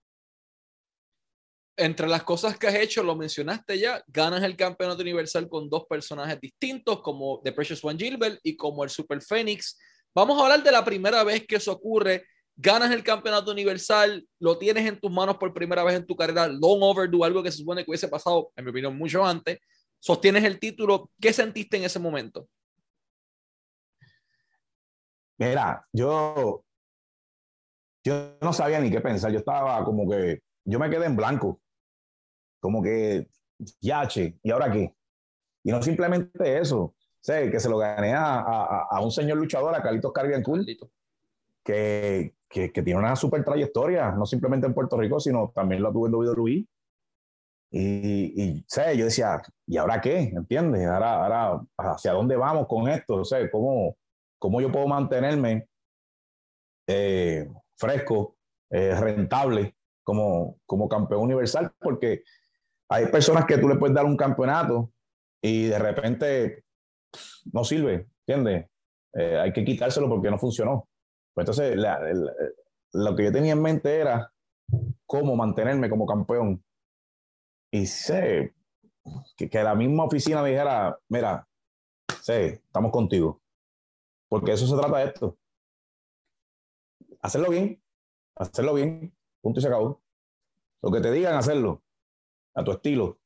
Entre 1.75 2.07
las 2.07 2.21
cosas 2.23 2.59
que 2.59 2.67
has 2.67 2.75
hecho, 2.75 3.01
lo 3.01 3.15
mencionaste 3.15 3.79
ya, 3.79 4.03
ganas 4.07 4.43
el 4.43 4.55
campeonato 4.55 5.01
universal 5.01 5.49
con 5.49 5.67
dos 5.67 5.85
personajes 5.89 6.39
distintos, 6.39 7.01
como 7.01 7.41
The 7.43 7.53
Precious 7.53 7.83
One 7.83 7.97
Gilbert 7.97 8.39
y 8.43 8.55
como 8.55 8.83
el 8.83 8.91
Super 8.91 9.21
Phoenix. 9.21 9.79
Vamos 10.13 10.39
a 10.39 10.43
hablar 10.43 10.61
de 10.63 10.71
la 10.71 10.85
primera 10.85 11.23
vez 11.23 11.47
que 11.47 11.55
eso 11.55 11.71
ocurre 11.71 12.25
ganas 12.61 12.91
el 12.91 13.03
campeonato 13.03 13.51
universal, 13.51 14.25
lo 14.39 14.57
tienes 14.57 14.85
en 14.85 14.99
tus 14.99 15.11
manos 15.11 15.37
por 15.37 15.53
primera 15.53 15.83
vez 15.83 15.95
en 15.95 16.05
tu 16.05 16.15
carrera, 16.15 16.47
long 16.47 16.81
overdue, 16.81 17.25
algo 17.25 17.41
que 17.41 17.51
se 17.51 17.57
supone 17.57 17.83
que 17.83 17.89
hubiese 17.89 18.07
pasado, 18.07 18.51
en 18.55 18.63
mi 18.63 18.71
opinión, 18.71 18.95
mucho 18.95 19.25
antes, 19.25 19.59
sostienes 19.99 20.43
el 20.43 20.59
título, 20.59 21.09
¿qué 21.19 21.33
sentiste 21.33 21.77
en 21.77 21.85
ese 21.85 21.99
momento? 21.99 22.47
Mira, 25.37 25.87
yo, 25.91 26.63
yo 28.03 28.37
no 28.41 28.53
sabía 28.53 28.79
ni 28.79 28.91
qué 28.91 29.01
pensar, 29.01 29.31
yo 29.31 29.39
estaba 29.39 29.83
como 29.83 30.07
que, 30.07 30.43
yo 30.63 30.77
me 30.77 30.89
quedé 30.89 31.07
en 31.07 31.15
blanco, 31.15 31.59
como 32.59 32.83
que, 32.83 33.27
yache, 33.79 34.37
¿y 34.43 34.51
ahora 34.51 34.71
qué? 34.71 34.93
Y 35.63 35.71
no 35.71 35.81
simplemente 35.81 36.59
eso, 36.59 36.93
sé, 37.21 37.49
que 37.49 37.59
se 37.59 37.69
lo 37.69 37.79
gané 37.79 38.13
a, 38.13 38.39
a, 38.39 38.87
a 38.91 39.01
un 39.01 39.11
señor 39.11 39.37
luchador, 39.37 39.73
a 39.73 39.81
Carlitos 39.81 40.11
Carrigan 40.11 40.43
que, 41.63 42.35
que, 42.51 42.71
que, 42.71 42.83
tiene 42.83 42.99
una 42.99 43.15
super 43.15 43.43
trayectoria, 43.43 44.11
no 44.11 44.25
simplemente 44.25 44.67
en 44.67 44.73
Puerto 44.73 44.97
Rico, 44.97 45.19
sino 45.19 45.51
también 45.55 45.81
lo 45.81 45.91
tuve 45.91 46.09
en 46.09 46.15
WWE. 46.15 46.65
Y, 47.73 48.43
y 48.43 48.65
sé, 48.67 48.97
yo 48.97 49.05
decía, 49.05 49.41
¿y 49.65 49.77
ahora 49.77 50.01
qué? 50.01 50.19
¿Entiendes? 50.19 50.85
Ahora, 50.85 51.23
ahora, 51.23 51.61
¿hacia 51.77 52.11
dónde 52.11 52.35
vamos 52.35 52.67
con 52.67 52.89
esto? 52.89 53.15
O 53.15 53.25
sea, 53.25 53.49
¿cómo, 53.49 53.95
cómo 54.37 54.59
yo 54.59 54.71
puedo 54.71 54.87
mantenerme 54.87 55.67
eh, 56.87 57.47
fresco, 57.77 58.35
eh, 58.69 58.93
rentable 58.99 59.75
como, 60.03 60.57
como 60.65 60.89
campeón 60.89 61.21
universal? 61.21 61.71
Porque 61.79 62.23
hay 62.89 63.05
personas 63.05 63.45
que 63.45 63.57
tú 63.57 63.69
le 63.69 63.77
puedes 63.77 63.95
dar 63.95 64.05
un 64.05 64.17
campeonato 64.17 64.91
y 65.41 65.67
de 65.67 65.79
repente 65.79 66.65
no 67.53 67.63
sirve, 67.63 68.07
¿entiendes? 68.27 68.67
Eh, 69.13 69.39
hay 69.39 69.53
que 69.53 69.63
quitárselo 69.63 70.09
porque 70.09 70.29
no 70.29 70.37
funcionó. 70.37 70.89
Pues 71.33 71.47
entonces, 71.47 71.77
lo 72.93 73.15
que 73.15 73.23
yo 73.25 73.31
tenía 73.31 73.53
en 73.53 73.61
mente 73.61 73.99
era 73.99 74.31
cómo 75.05 75.35
mantenerme 75.35 75.89
como 75.89 76.05
campeón. 76.05 76.63
Y 77.71 77.85
sé 77.85 78.53
que, 79.37 79.49
que 79.49 79.63
la 79.63 79.75
misma 79.75 80.03
oficina 80.03 80.41
me 80.41 80.49
dijera, 80.49 80.99
mira, 81.07 81.47
sé, 82.21 82.45
estamos 82.65 82.91
contigo. 82.91 83.41
Porque 84.27 84.53
eso 84.53 84.67
se 84.67 84.75
trata 84.75 84.97
de 84.97 85.05
esto. 85.05 85.37
Hacerlo 87.21 87.49
bien, 87.49 87.81
hacerlo 88.35 88.73
bien, 88.73 89.15
punto 89.41 89.59
y 89.59 89.61
se 89.61 89.67
acabó. 89.67 90.01
Lo 90.81 90.91
que 90.91 90.99
te 90.99 91.11
digan, 91.11 91.35
hacerlo, 91.35 91.83
a 92.55 92.63
tu 92.63 92.71
estilo. 92.71 93.20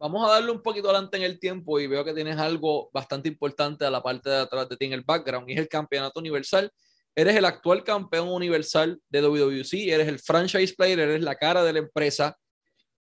Vamos 0.00 0.24
a 0.28 0.34
darle 0.34 0.52
un 0.52 0.62
poquito 0.62 0.88
adelante 0.88 1.16
en 1.16 1.24
el 1.24 1.40
tiempo 1.40 1.80
y 1.80 1.88
veo 1.88 2.04
que 2.04 2.14
tienes 2.14 2.38
algo 2.38 2.88
bastante 2.92 3.28
importante 3.28 3.84
a 3.84 3.90
la 3.90 4.00
parte 4.00 4.30
de 4.30 4.36
atrás 4.36 4.68
de 4.68 4.76
ti 4.76 4.84
en 4.84 4.92
el 4.92 5.02
background 5.02 5.50
y 5.50 5.54
es 5.54 5.58
el 5.58 5.68
campeonato 5.68 6.20
universal. 6.20 6.70
Eres 7.16 7.34
el 7.34 7.44
actual 7.44 7.82
campeón 7.82 8.28
universal 8.28 9.00
de 9.08 9.20
WWC, 9.20 9.92
eres 9.92 10.06
el 10.06 10.20
franchise 10.20 10.72
player, 10.76 11.00
eres 11.00 11.20
la 11.20 11.34
cara 11.34 11.64
de 11.64 11.72
la 11.72 11.80
empresa. 11.80 12.38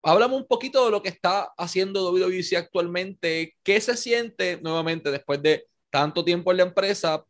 Háblame 0.01 0.35
un 0.37 0.47
poquito 0.47 0.85
de 0.85 0.91
lo 0.91 1.01
que 1.03 1.09
está 1.09 1.51
haciendo 1.57 2.09
WWC 2.09 2.55
actualmente. 2.55 3.57
¿Qué 3.63 3.81
se 3.81 3.97
siente 3.97 4.57
nuevamente 4.61 5.11
después 5.11 5.41
de 5.41 5.65
tanto 5.89 6.23
tiempo 6.23 6.51
en 6.51 6.57
la 6.57 6.63
empresa? 6.63 7.25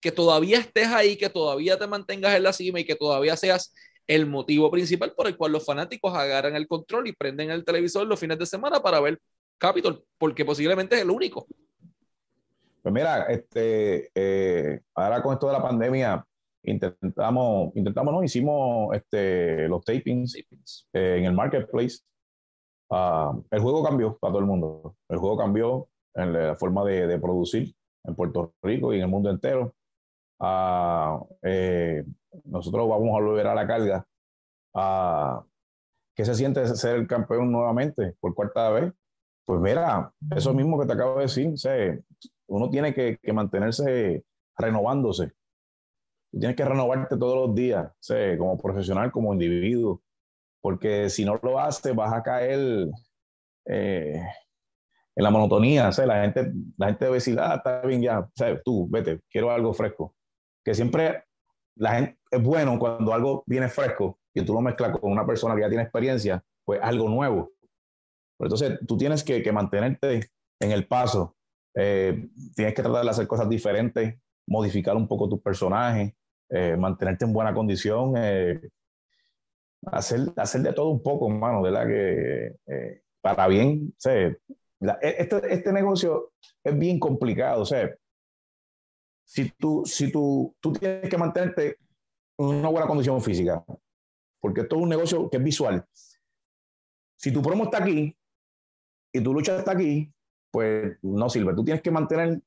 Que 0.00 0.10
todavía 0.10 0.58
estés 0.58 0.88
ahí, 0.88 1.18
que 1.18 1.28
todavía 1.28 1.78
te 1.78 1.86
mantengas 1.86 2.34
en 2.34 2.44
la 2.44 2.54
cima 2.54 2.80
y 2.80 2.86
que 2.86 2.96
todavía 2.96 3.36
seas 3.36 3.74
el 4.06 4.26
motivo 4.26 4.70
principal 4.70 5.12
por 5.12 5.26
el 5.26 5.36
cual 5.36 5.52
los 5.52 5.64
fanáticos 5.64 6.14
agarran 6.14 6.56
el 6.56 6.66
control 6.66 7.08
y 7.08 7.12
prenden 7.12 7.50
el 7.50 7.64
televisor 7.64 8.06
los 8.06 8.18
fines 8.18 8.38
de 8.38 8.46
semana 8.46 8.80
para 8.80 9.00
ver 9.00 9.20
Capitol, 9.58 10.04
porque 10.18 10.44
posiblemente 10.44 10.96
es 10.96 11.02
el 11.02 11.10
único. 11.10 11.46
Pues 12.82 12.92
mira, 12.92 13.26
este, 13.26 14.10
eh, 14.14 14.80
ahora 14.94 15.22
con 15.22 15.34
esto 15.34 15.46
de 15.46 15.52
la 15.52 15.62
pandemia, 15.62 16.26
intentamos, 16.64 17.70
intentamos, 17.76 18.12
¿no? 18.12 18.24
Hicimos 18.24 18.94
este, 18.94 19.68
los 19.68 19.84
tapings, 19.84 20.36
eh, 20.92 21.16
en 21.18 21.24
el 21.24 21.32
marketplace. 21.32 21.98
Ah, 22.90 23.32
el 23.50 23.60
juego 23.60 23.84
cambió 23.84 24.18
para 24.18 24.32
todo 24.32 24.40
el 24.40 24.46
mundo. 24.46 24.96
El 25.08 25.18
juego 25.18 25.36
cambió 25.36 25.88
en 26.14 26.32
la 26.32 26.56
forma 26.56 26.84
de, 26.84 27.06
de 27.06 27.18
producir 27.18 27.72
en 28.04 28.14
Puerto 28.16 28.52
Rico 28.62 28.92
y 28.92 28.96
en 28.96 29.02
el 29.02 29.08
mundo 29.08 29.30
entero. 29.30 29.74
Ah, 30.40 31.20
eh, 31.42 32.04
nosotros 32.44 32.88
vamos 32.88 33.08
a 33.08 33.22
volver 33.24 33.46
a 33.46 33.54
la 33.54 33.66
carga. 33.66 34.06
a 34.74 35.44
¿Qué 36.14 36.24
se 36.24 36.34
siente 36.34 36.66
ser 36.76 36.96
el 36.96 37.06
campeón 37.06 37.50
nuevamente 37.50 38.14
por 38.20 38.34
cuarta 38.34 38.70
vez? 38.70 38.92
Pues 39.46 39.60
mira, 39.60 40.12
eso 40.36 40.52
mismo 40.52 40.78
que 40.78 40.86
te 40.86 40.92
acabo 40.92 41.16
de 41.16 41.22
decir, 41.22 41.54
uno 42.46 42.70
tiene 42.70 42.92
que, 42.94 43.18
mantenerse 43.32 44.24
renovándose. 44.56 45.32
tienes 46.30 46.54
que 46.56 46.64
renovarte 46.64 47.16
todos 47.16 47.48
los 47.48 47.54
días, 47.54 47.92
como 48.38 48.58
profesional, 48.58 49.10
como 49.10 49.32
individuo, 49.32 50.02
porque 50.60 51.08
si 51.08 51.24
no 51.24 51.40
lo 51.42 51.58
haces 51.58 51.94
vas 51.94 52.12
a 52.12 52.22
caer 52.22 52.88
eh, 53.66 54.22
en 55.16 55.24
la 55.24 55.30
monotonía. 55.30 55.90
La, 56.04 56.22
gente, 56.22 56.52
la 56.76 56.86
gente 56.88 57.04
debe 57.04 57.16
decir, 57.16 57.38
ah, 57.40 57.54
está 57.56 57.82
bien 57.82 58.02
ya, 58.02 58.28
tú, 58.64 58.86
vete, 58.90 59.20
quiero 59.30 59.50
algo 59.50 59.72
fresco. 59.72 60.14
Que 60.64 60.74
siempre 60.74 61.24
la 61.76 61.94
gente, 61.94 62.18
es 62.30 62.42
bueno 62.42 62.78
cuando 62.78 63.12
algo 63.12 63.44
viene 63.46 63.68
fresco 63.68 64.18
y 64.34 64.44
tú 64.44 64.54
lo 64.54 64.60
mezclas 64.60 64.98
con 64.98 65.12
una 65.12 65.26
persona 65.26 65.54
que 65.54 65.62
ya 65.62 65.68
tiene 65.68 65.82
experiencia, 65.82 66.42
pues 66.64 66.80
algo 66.82 67.08
nuevo. 67.08 67.52
entonces 68.38 68.78
tú 68.86 68.96
tienes 68.96 69.22
que, 69.22 69.42
que, 69.42 69.52
mantenerte 69.52 70.30
en 70.60 70.72
el 70.72 70.86
paso, 70.86 71.36
eh, 71.74 72.28
tienes 72.54 72.74
que 72.74 72.82
tratar 72.82 73.04
de 73.04 73.10
hacer 73.10 73.26
cosas 73.26 73.48
diferentes, 73.48 74.18
modificar 74.46 74.96
un 74.96 75.08
poco 75.08 75.28
tu 75.28 75.40
personaje, 75.40 76.14
eh, 76.50 76.76
mantenerte 76.76 77.24
en 77.24 77.32
buena 77.32 77.54
condición, 77.54 78.14
eh, 78.16 78.60
hacer, 79.86 80.32
hacer 80.36 80.62
de 80.62 80.72
todo 80.72 80.90
un 80.90 81.02
poco, 81.02 81.30
hermano, 81.30 81.62
¿verdad? 81.62 81.86
Que 81.86 83.00
para 83.20 83.46
bien, 83.46 83.94
e, 84.04 84.36
este, 85.00 85.54
este 85.54 85.72
negocio 85.72 86.32
es 86.64 86.76
bien 86.76 86.98
complicado, 86.98 87.64
sea, 87.64 87.94
si 89.24 89.50
tú, 89.50 89.82
si 89.84 90.10
tú, 90.10 90.54
tú 90.60 90.72
tienes 90.72 91.08
que 91.08 91.18
mantenerte 91.18 91.78
una 92.38 92.68
buena 92.68 92.86
condición 92.86 93.20
física, 93.20 93.64
porque 94.40 94.62
esto 94.62 94.76
es 94.76 94.82
un 94.82 94.88
negocio 94.88 95.30
que 95.30 95.36
es 95.36 95.42
visual. 95.42 95.86
Si 97.16 97.32
tu 97.32 97.40
promo 97.40 97.64
está 97.64 97.78
aquí 97.78 98.16
y 99.12 99.22
tu 99.22 99.32
lucha 99.32 99.58
está 99.58 99.72
aquí, 99.72 100.12
pues 100.50 100.98
no 101.02 101.28
sirve. 101.28 101.54
Tú 101.54 101.64
tienes 101.64 101.82
que 101.82 101.90
mantener 101.90 102.40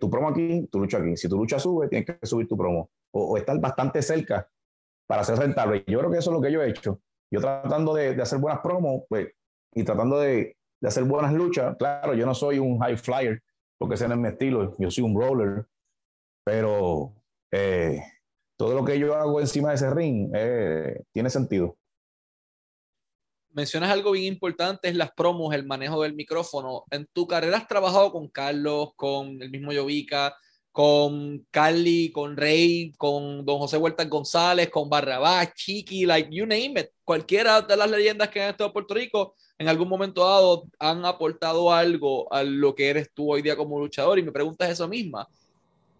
tu 0.00 0.10
promo 0.10 0.28
aquí, 0.28 0.66
tu 0.70 0.80
lucha 0.80 0.98
aquí. 0.98 1.16
Si 1.16 1.28
tu 1.28 1.36
lucha 1.36 1.58
sube, 1.58 1.88
tienes 1.88 2.06
que 2.06 2.26
subir 2.26 2.46
tu 2.46 2.56
promo 2.56 2.90
o, 3.12 3.36
estar 3.36 3.58
bastante 3.60 4.02
cerca 4.02 4.48
para 5.06 5.24
ser 5.24 5.38
rentable. 5.38 5.84
Yo 5.86 5.98
creo 5.98 6.10
que 6.10 6.18
eso 6.18 6.30
es 6.30 6.34
lo 6.34 6.42
que 6.42 6.52
yo 6.52 6.62
he 6.62 6.70
hecho. 6.70 7.00
Yo 7.30 7.40
tratando 7.40 7.94
de, 7.94 8.20
hacer 8.20 8.38
buenas 8.38 8.60
promos 8.60 9.02
pues, 9.08 9.28
y 9.74 9.84
tratando 9.84 10.18
de, 10.18 10.56
de, 10.80 10.88
hacer 10.88 11.04
buenas 11.04 11.32
luchas. 11.32 11.76
Claro, 11.78 12.14
yo 12.14 12.26
no 12.26 12.34
soy 12.34 12.58
un 12.58 12.78
high 12.80 12.96
flyer 12.96 13.42
porque 13.78 13.94
ese 13.94 14.08
no 14.08 14.14
es 14.14 14.20
mi 14.20 14.28
estilo. 14.28 14.74
Yo 14.78 14.90
soy 14.90 15.04
un 15.04 15.14
brawler. 15.14 15.66
Pero 16.44 17.14
eh, 17.50 18.02
todo 18.56 18.74
lo 18.74 18.84
que 18.84 18.98
yo 18.98 19.14
hago 19.14 19.40
encima 19.40 19.70
de 19.70 19.74
ese 19.76 19.90
ring 19.90 20.30
eh, 20.34 21.02
tiene 21.12 21.30
sentido. 21.30 21.76
Mencionas 23.50 23.90
algo 23.90 24.12
bien 24.12 24.32
importante, 24.32 24.88
es 24.88 24.96
las 24.96 25.12
promos, 25.12 25.54
el 25.54 25.66
manejo 25.66 26.02
del 26.02 26.14
micrófono. 26.14 26.84
En 26.90 27.06
tu 27.12 27.26
carrera 27.26 27.58
has 27.58 27.68
trabajado 27.68 28.10
con 28.10 28.28
Carlos, 28.28 28.92
con 28.96 29.42
el 29.42 29.50
mismo 29.50 29.72
Yovica, 29.72 30.34
con 30.72 31.46
Carly, 31.50 32.10
con 32.10 32.34
Rey, 32.34 32.92
con 32.96 33.44
Don 33.44 33.58
José 33.58 33.76
Huerta 33.76 34.06
González, 34.06 34.70
con 34.70 34.88
Barrabás, 34.88 35.52
Chiqui, 35.54 36.06
like 36.06 36.30
you 36.34 36.46
name 36.46 36.80
it. 36.80 36.88
Cualquiera 37.04 37.60
de 37.60 37.76
las 37.76 37.90
leyendas 37.90 38.30
que 38.30 38.42
han 38.42 38.50
estado 38.50 38.68
en 38.68 38.72
Puerto 38.72 38.94
Rico, 38.94 39.34
en 39.58 39.68
algún 39.68 39.88
momento 39.88 40.24
dado 40.24 40.64
han 40.78 41.04
aportado 41.04 41.70
algo 41.70 42.32
a 42.32 42.42
lo 42.42 42.74
que 42.74 42.88
eres 42.88 43.10
tú 43.12 43.30
hoy 43.30 43.42
día 43.42 43.54
como 43.54 43.78
luchador. 43.78 44.18
Y 44.18 44.22
me 44.22 44.32
preguntas 44.32 44.70
eso 44.70 44.88
misma. 44.88 45.28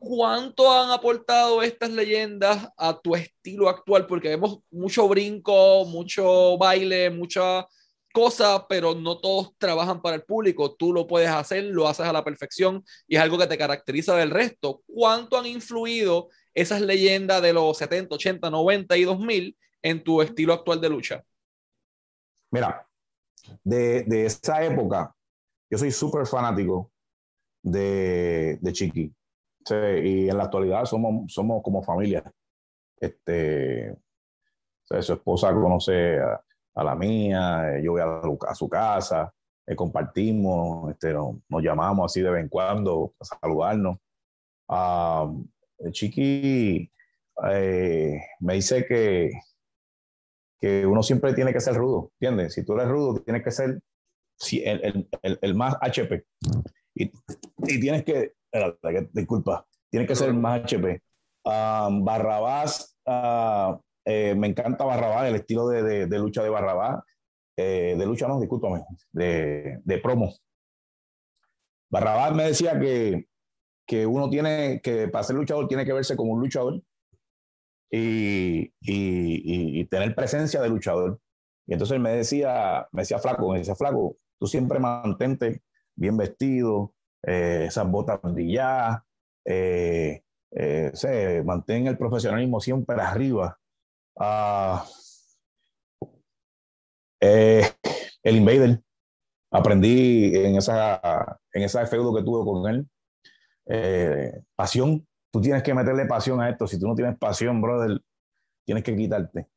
¿Cuánto 0.05 0.73
han 0.73 0.91
aportado 0.91 1.62
estas 1.62 1.91
leyendas 1.91 2.69
a 2.77 3.01
tu 3.01 3.15
estilo 3.15 3.69
actual? 3.69 4.09
Porque 4.09 4.31
vemos 4.31 4.59
mucho 4.69 5.07
brinco, 5.07 5.85
mucho 5.85 6.59
baile, 6.59 7.09
mucha 7.09 7.69
cosa, 8.12 8.67
pero 8.69 8.97
no 8.97 9.21
todos 9.21 9.57
trabajan 9.59 10.03
para 10.03 10.17
el 10.17 10.25
público. 10.25 10.75
Tú 10.75 10.93
lo 10.93 11.07
puedes 11.07 11.29
hacer, 11.29 11.62
lo 11.65 11.87
haces 11.87 12.05
a 12.05 12.12
la 12.12 12.25
perfección 12.25 12.85
y 13.07 13.15
es 13.15 13.23
algo 13.23 13.38
que 13.38 13.47
te 13.47 13.57
caracteriza 13.57 14.17
del 14.17 14.31
resto. 14.31 14.83
¿Cuánto 14.87 15.38
han 15.38 15.47
influido 15.47 16.31
esas 16.53 16.81
leyendas 16.81 17.41
de 17.41 17.53
los 17.53 17.79
70, 17.79 18.17
80, 18.17 18.51
90 18.51 18.97
y 18.97 19.05
2000 19.05 19.57
en 19.83 20.03
tu 20.03 20.21
estilo 20.21 20.53
actual 20.53 20.81
de 20.81 20.88
lucha? 20.88 21.25
Mira, 22.51 22.88
de, 23.62 24.03
de 24.03 24.27
esa 24.27 24.65
época, 24.65 25.15
yo 25.71 25.79
soy 25.79 25.93
súper 25.93 26.27
fanático 26.27 26.91
de, 27.62 28.59
de 28.61 28.73
Chiqui. 28.73 29.15
Sí, 29.64 29.75
y 29.75 30.29
en 30.29 30.37
la 30.37 30.44
actualidad 30.44 30.85
somos, 30.85 31.33
somos 31.33 31.62
como 31.62 31.83
familia. 31.83 32.25
Este, 33.01 33.96
su 34.85 35.12
esposa 35.12 35.53
conoce 35.53 36.18
a, 36.20 36.85
la 36.85 36.94
mía, 36.94 37.81
yo 37.83 37.92
voy 37.92 38.01
a, 38.01 38.55
su 38.55 38.68
casa, 38.68 39.33
eh, 39.66 39.77
compartimos, 39.77 40.90
este, 40.90 41.12
nos, 41.12 41.62
llamamos 41.62 42.11
así 42.11 42.20
de 42.20 42.31
vez 42.31 42.42
en 42.42 42.48
cuando 42.48 43.14
a 43.20 43.25
saludarnos. 43.25 43.98
Uh, 44.68 45.90
Chiqui 45.90 46.90
eh, 47.51 48.20
me 48.40 48.55
dice 48.55 48.87
que, 48.87 49.33
que 50.61 50.87
uno 50.87 51.03
siempre 51.03 51.35
tiene 51.35 51.53
que 51.53 51.61
ser 51.61 51.75
rudo, 51.75 52.12
¿entiendes? 52.20 52.55
Si 52.55 52.64
tú 52.64 52.75
eres 52.75 52.88
rudo, 52.88 53.20
tienes 53.20 53.42
que 53.42 53.51
ser 53.51 53.81
el, 54.53 55.09
el, 55.22 55.38
el 55.40 55.55
más 55.55 55.77
HP. 55.81 56.25
Y, 56.94 57.11
y 57.66 57.81
tienes 57.81 58.05
que, 58.05 58.35
disculpa, 59.12 59.67
tienes 59.91 60.09
que 60.09 60.17
ser 60.17 60.33
más 60.35 60.62
HP. 60.62 61.03
Um, 61.45 62.05
Barrabás, 62.05 62.97
uh, 63.07 63.79
eh, 64.05 64.35
me 64.37 64.49
encanta 64.49 64.85
Barrabás, 64.85 65.29
el 65.29 65.37
estilo 65.37 65.69
de, 65.69 65.83
de, 65.83 66.07
de 66.07 66.19
lucha 66.19 66.43
de 66.43 66.51
Barrabás, 66.51 67.03
eh, 67.57 67.95
de 67.99 68.07
lucha 68.07 68.29
no, 68.29 68.41
discúlpame, 68.41 68.85
de, 69.12 69.81
de 69.85 69.99
promo. 69.99 70.35
Barrabás 71.91 72.35
me 72.35 72.45
decía 72.45 72.79
que, 72.79 73.27
que 73.87 74.07
uno 74.07 74.31
tiene 74.31 74.81
que, 74.83 75.09
para 75.09 75.25
ser 75.25 75.37
luchador, 75.37 75.69
tiene 75.69 75.85
que 75.85 75.93
verse 75.93 76.17
como 76.17 76.33
un 76.33 76.41
luchador 76.41 76.83
y, 77.91 78.73
y, 78.81 79.81
y, 79.81 79.85
tener 79.87 80.15
presencia 80.15 80.62
de 80.62 80.71
luchador. 80.71 81.21
Y 81.67 81.75
entonces 81.75 81.95
él 81.95 82.01
me 82.01 82.12
decía, 82.12 82.88
me 82.93 83.03
decía 83.03 83.19
flaco, 83.19 83.53
me 83.53 83.59
decía 83.59 83.75
flaco, 83.75 84.17
tú 84.38 84.47
siempre 84.47 84.79
mantente 84.79 85.62
bien 85.95 86.17
vestido, 86.17 86.95
eh, 87.23 87.65
esas 87.69 87.89
botas 87.91 88.21
brilladas, 88.23 89.03
eh, 89.45 90.23
eh, 90.51 90.91
se, 90.95 91.43
mantén 91.43 91.87
el 91.87 91.99
profesionalismo 91.99 92.61
siempre 92.61 93.01
arriba. 93.01 93.59
Uh, 94.15 94.79
el 97.21 98.37
Invader, 98.37 98.81
aprendí 99.51 100.35
en 100.35 100.57
esa, 100.57 101.01
en 101.53 101.63
esa 101.63 101.87
feudo 101.87 102.15
que 102.15 102.23
tuve 102.23 102.45
con 102.45 102.69
él. 102.69 102.89
Eh, 103.67 104.43
pasión, 104.57 105.07
tú 105.31 105.41
tienes 105.41 105.63
que 105.63 105.75
meterle 105.75 106.07
pasión 106.07 106.41
a 106.41 106.51
esto. 106.51 106.67
Si 106.67 106.79
tú 106.79 106.89
no 106.89 106.95
tienes 106.95 107.17
pasión, 107.19 107.61
brother, 107.61 108.01
tienes 108.65 108.83
que 108.83 108.97
quitarte. 108.97 109.49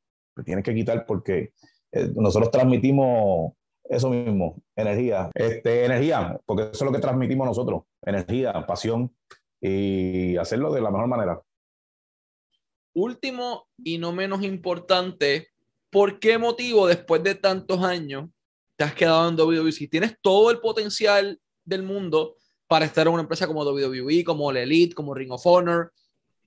tienes 0.44 0.64
que 0.64 0.74
quitar 0.74 1.06
porque 1.06 1.54
eh, 1.92 2.12
nosotros 2.16 2.52
transmitimos 2.52 3.54
eso 3.90 4.10
mismo, 4.10 4.62
energía. 4.76 5.30
Este, 5.34 5.86
energía, 5.86 6.40
porque 6.46 6.64
eso 6.64 6.72
es 6.74 6.82
lo 6.82 6.92
que 6.92 7.00
transmitimos 7.00 7.48
nosotros. 7.48 7.84
Energía, 8.02 8.66
pasión 8.66 9.16
y 9.62 10.38
hacerlo 10.38 10.74
de 10.74 10.82
la 10.82 10.92
mejor 10.92 11.08
manera. 11.08 11.42
Último 12.94 13.68
y 13.78 13.98
no 13.98 14.12
menos 14.12 14.44
importante, 14.44 15.50
¿por 15.90 16.20
qué 16.20 16.38
motivo 16.38 16.88
después 16.88 17.24
de 17.24 17.36
tantos 17.36 17.84
años 17.84 18.30
te 18.76 18.84
has 18.84 18.94
quedado 18.94 19.30
en 19.30 19.40
WWE. 19.40 19.72
Tienes 19.88 20.18
todo 20.22 20.52
el 20.52 20.60
potencial 20.60 21.40
del 21.64 21.84
mundo 21.84 22.36
para 22.68 22.86
estar 22.86 23.08
en 23.08 23.14
una 23.14 23.22
empresa 23.22 23.48
como 23.48 23.64
WWE, 23.64 24.24
como 24.24 24.52
la 24.52 24.62
Elite, 24.62 24.96
como 24.96 25.14
Ring 25.14 25.32
of 25.32 25.46
Honor, 25.46 25.94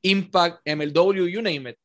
Impact, 0.02 0.66
MLW, 0.66 1.26
you 1.26 1.42
name 1.42 1.70
it. 1.70 1.76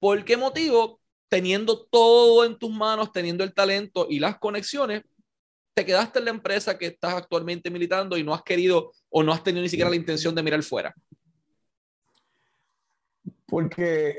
¿Por 0.00 0.24
qué 0.24 0.36
motivo, 0.36 1.00
teniendo 1.28 1.86
todo 1.86 2.44
en 2.44 2.58
tus 2.58 2.70
manos, 2.70 3.12
teniendo 3.12 3.44
el 3.44 3.54
talento 3.54 4.06
y 4.08 4.18
las 4.18 4.38
conexiones, 4.38 5.02
te 5.74 5.84
quedaste 5.84 6.18
en 6.18 6.24
la 6.24 6.30
empresa 6.32 6.76
que 6.76 6.86
estás 6.86 7.14
actualmente 7.14 7.70
militando 7.70 8.16
y 8.16 8.24
no 8.24 8.34
has 8.34 8.42
querido 8.42 8.92
o 9.10 9.22
no 9.22 9.32
has 9.32 9.44
tenido 9.44 9.62
ni 9.62 9.68
siquiera 9.68 9.90
la 9.90 9.96
intención 9.96 10.34
de 10.34 10.42
mirar 10.42 10.62
fuera? 10.62 10.94
Porque, 13.46 14.16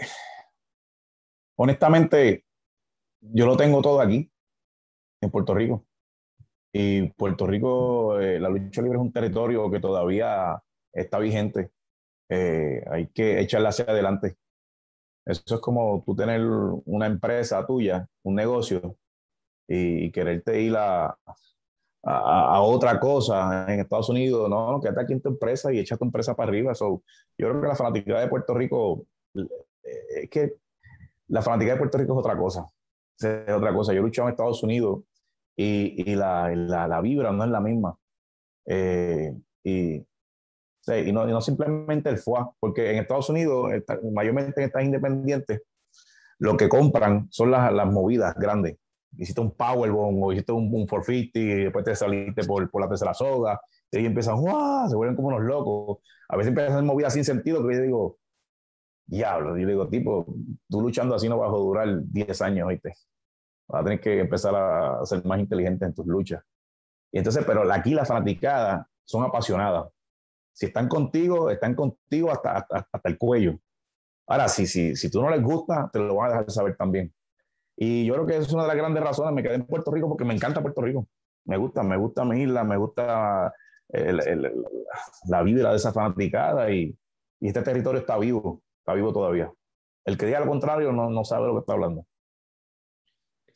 honestamente, 1.56 2.46
yo 3.20 3.46
lo 3.46 3.58
tengo 3.58 3.82
todo 3.82 4.00
aquí 4.00 4.32
en 5.22 5.32
Puerto 5.32 5.54
Rico. 5.54 5.86
Y 6.72 7.10
Puerto 7.10 7.48
Rico, 7.48 8.20
eh, 8.20 8.40
la 8.40 8.50
lucha 8.50 8.82
libre 8.82 8.98
es 8.98 9.02
un 9.02 9.12
territorio 9.12 9.70
que 9.70 9.80
todavía 9.80 10.62
está 10.94 11.20
vigente. 11.20 11.72
Eh, 12.30 12.84
hay 12.90 13.08
que 13.08 13.40
echarla 13.40 13.70
hacia 13.70 13.86
adelante. 13.86 14.38
Eso 15.30 15.56
es 15.56 15.62
como 15.62 16.02
tú 16.04 16.16
tener 16.16 16.42
una 16.86 17.06
empresa 17.06 17.64
tuya, 17.66 18.08
un 18.24 18.34
negocio, 18.34 18.98
y, 19.68 20.12
quererte 20.12 20.60
ir 20.60 20.76
a, 20.76 21.16
a, 22.04 22.62
otra 22.62 23.00
cosa 23.00 23.72
en 23.72 23.80
Estados 23.82 24.10
Unidos. 24.10 24.50
No, 24.50 24.82
quédate 24.82 25.02
aquí 25.02 25.14
en 25.14 25.22
tu 25.22 25.30
empresa 25.30 25.72
y 25.72 25.78
echa 25.78 25.98
tu 25.98 26.06
empresa 26.06 26.36
para 26.36 26.50
arriba. 26.50 26.74
So, 26.74 27.04
yo 27.38 27.50
creo 27.50 27.62
que 27.62 27.68
la 27.68 27.76
fanática 27.76 28.20
de 28.20 28.28
Puerto 28.28 28.56
Rico, 28.56 29.06
eh, 29.36 29.48
es 30.24 30.30
que 30.32 30.56
la 31.28 31.44
fanática 31.44 31.74
de 31.74 31.78
Puerto 31.78 32.00
Rico 32.00 32.14
es 32.14 32.20
otra 32.20 32.36
cosa. 32.36 32.68
Es 33.20 33.54
otra 33.54 33.72
cosa. 33.72 33.94
Yo 33.94 34.00
he 34.00 34.04
luchado 34.04 34.28
en 34.28 34.34
Estados 34.34 34.64
Unidos 34.64 35.02
y, 35.56 36.12
y 36.12 36.16
la, 36.16 36.50
la, 36.56 36.88
la, 36.88 37.02
vibra 37.02 37.32
no 37.32 37.44
es 37.44 37.52
la 37.52 37.62
misma. 37.62 37.96
Eh, 38.66 39.32
y, 39.64 40.04
y, 40.98 41.12
no, 41.12 41.28
y, 41.28 41.32
no, 41.32 41.42
simplemente 41.42 42.10
el 42.10 42.18
FUA, 42.18 42.52
porque 42.60 42.92
en 42.92 42.98
Estados 42.98 43.30
Unidos, 43.30 43.72
mayormente 44.14 44.62
en 44.62 44.68
estas 44.68 44.84
independientes, 44.84 45.62
lo 46.40 46.56
que 46.58 46.70
compran 46.70 47.28
son 47.32 47.52
las, 47.52 47.72
las 47.74 47.92
movidas 47.92 48.36
grandes. 48.36 48.78
Hiciste 49.18 49.42
un 49.42 49.52
Powerbomb 49.52 50.24
o 50.24 50.32
hiciste 50.32 50.52
un, 50.52 50.66
un 50.74 50.88
450 50.88 51.40
y 51.40 51.64
después 51.64 51.84
te 51.84 51.96
saliste 51.96 52.44
por, 52.46 52.70
por 52.70 52.82
la 52.82 52.90
tercera 52.90 53.14
soga 53.14 53.60
y 53.92 54.06
empiezan, 54.06 54.40
¡guau! 54.40 54.88
Se 54.90 54.96
vuelven 54.96 55.16
como 55.16 55.30
unos 55.30 55.42
locos. 55.42 55.98
A 56.30 56.38
veces 56.38 56.50
empiezan 56.50 56.86
movidas 56.86 57.14
sin 57.14 57.26
sentido 57.26 57.68
que 57.68 57.76
yo 57.76 57.82
digo, 57.82 58.18
diablo, 59.08 59.58
yo 59.58 59.68
digo, 59.68 59.90
tipo, 59.90 60.26
tú 60.70 60.82
luchando 60.82 61.16
así 61.16 61.28
no 61.28 61.40
vas 61.40 61.50
a 61.50 61.54
durar 61.54 62.04
10 62.04 62.42
años, 62.42 62.68
¿oíste? 62.68 62.94
Vas 63.68 63.82
a 63.82 63.84
tener 63.84 64.00
que 64.00 64.20
empezar 64.20 64.56
a 64.56 65.04
ser 65.06 65.26
más 65.26 65.40
inteligente 65.40 65.86
en 65.86 65.94
tus 65.94 66.06
luchas. 66.06 66.44
Y 67.12 67.18
entonces, 67.18 67.44
pero 67.46 67.72
aquí 67.72 67.94
las 67.94 68.08
fanaticadas 68.08 68.86
son 69.04 69.24
apasionadas. 69.24 69.88
Si 70.60 70.66
están 70.66 70.90
contigo, 70.90 71.50
están 71.50 71.74
contigo 71.74 72.32
hasta, 72.32 72.68
hasta, 72.70 73.00
el 73.06 73.18
cuello. 73.18 73.58
Ahora, 74.28 74.50
si, 74.50 74.68
si, 74.68 74.94
si 74.94 75.10
tú 75.10 75.22
no 75.22 75.30
les 75.30 75.42
gusta, 75.42 75.90
te 75.90 76.00
lo 76.00 76.16
van 76.16 76.28
a 76.28 76.30
dejar 76.32 76.52
saber 76.52 76.76
también. 76.76 77.14
Y 77.78 78.06
yo 78.06 78.16
creo 78.16 78.26
que 78.26 78.36
es 78.36 78.52
una 78.52 78.64
de 78.64 78.68
las 78.68 78.76
grandes 78.76 79.02
razones. 79.02 79.34
Me 79.34 79.42
quedé 79.42 79.56
en 79.56 79.66
Puerto 79.66 79.90
Rico 79.90 80.10
porque 80.10 80.26
me 80.26 80.34
encanta 80.34 80.62
Puerto 80.62 80.82
Rico. 80.82 81.08
Me 81.46 81.56
gusta, 81.56 81.82
me 81.82 81.96
gusta 81.96 82.26
mi 82.26 82.42
isla, 82.42 82.66
me 82.66 82.76
gusta 82.76 83.54
la 85.30 85.44
vibra 85.44 85.70
de 85.70 85.78
esa 85.78 85.94
fanaticada 85.94 86.70
y, 86.72 86.94
y, 87.40 87.48
este 87.48 87.62
territorio 87.62 88.02
está 88.02 88.18
vivo, 88.18 88.62
está 88.80 88.96
vivo 88.96 89.14
todavía. 89.14 89.50
El 90.04 90.18
que 90.18 90.26
diga 90.26 90.42
lo 90.42 90.48
contrario 90.48 90.92
no, 90.92 91.10
no 91.10 91.24
sabe 91.24 91.48
lo 91.48 91.54
que 91.54 91.60
está 91.60 91.72
hablando. 91.72 92.06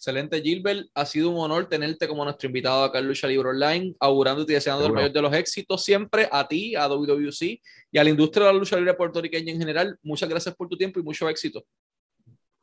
Excelente, 0.04 0.42
Gilbert. 0.42 0.90
Ha 0.96 1.06
sido 1.06 1.30
un 1.30 1.38
honor 1.38 1.70
tenerte 1.70 2.10
como 2.10 2.26
nuestro 2.26 2.48
invitado 2.48 2.84
acá 2.84 3.00
en 3.00 3.08
Lucha 3.08 3.26
Libre 3.26 3.48
Online, 3.48 3.96
augurándote 4.02 4.52
y 4.52 4.56
deseando 4.56 4.86
el 4.86 4.92
mayor 4.92 5.14
de 5.14 5.22
los 5.22 5.34
éxitos 5.34 5.82
siempre 5.82 6.28
a 6.30 6.46
ti, 6.46 6.76
a 6.76 6.90
WWC 6.90 7.42
y 7.90 7.98
a 7.98 8.04
la 8.04 8.10
industria 8.10 8.48
de 8.48 8.52
la 8.52 8.60
lucha 8.60 8.76
libre 8.76 8.96
puertorriqueña 8.96 9.54
en 9.54 9.60
general. 9.60 9.98
Muchas 10.04 10.28
gracias 10.28 10.54
por 10.56 10.68
tu 10.68 10.76
tiempo 10.76 11.00
y 11.00 11.04
mucho 11.04 11.30
éxito. 11.30 11.64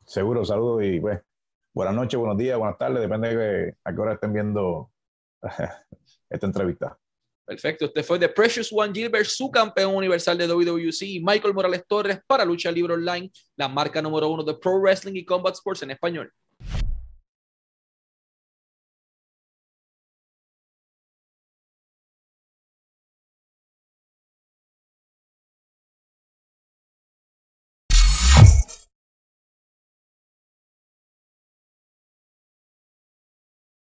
Seguro, 0.05 0.45
saludos 0.45 0.83
y 0.83 0.99
pues, 0.99 1.19
buenas 1.73 1.95
noches, 1.95 2.19
buenos 2.19 2.37
días, 2.37 2.59
buenas 2.59 2.77
tardes, 2.77 3.01
depende 3.01 3.35
de 3.35 3.75
a 3.85 3.91
qué 3.91 3.99
hora 3.99 4.13
estén 4.13 4.33
viendo 4.33 4.91
esta 6.29 6.45
entrevista. 6.45 6.95
Perfecto, 7.43 7.85
este 7.85 8.03
fue 8.03 8.19
The 8.19 8.29
Precious 8.29 8.71
One 8.71 8.93
Gilbert, 8.93 9.25
su 9.25 9.49
campeón 9.49 9.95
universal 9.95 10.37
de 10.37 10.45
WWC, 10.45 11.01
y 11.07 11.19
Michael 11.19 11.55
Morales 11.55 11.85
Torres 11.87 12.19
para 12.27 12.45
Lucha 12.45 12.71
Libre 12.71 12.93
Online, 12.93 13.31
la 13.55 13.67
marca 13.67 13.99
número 13.99 14.29
uno 14.29 14.43
de 14.43 14.53
Pro 14.53 14.79
Wrestling 14.79 15.15
y 15.15 15.25
Combat 15.25 15.55
Sports 15.55 15.81
en 15.81 15.89
español. 15.89 16.31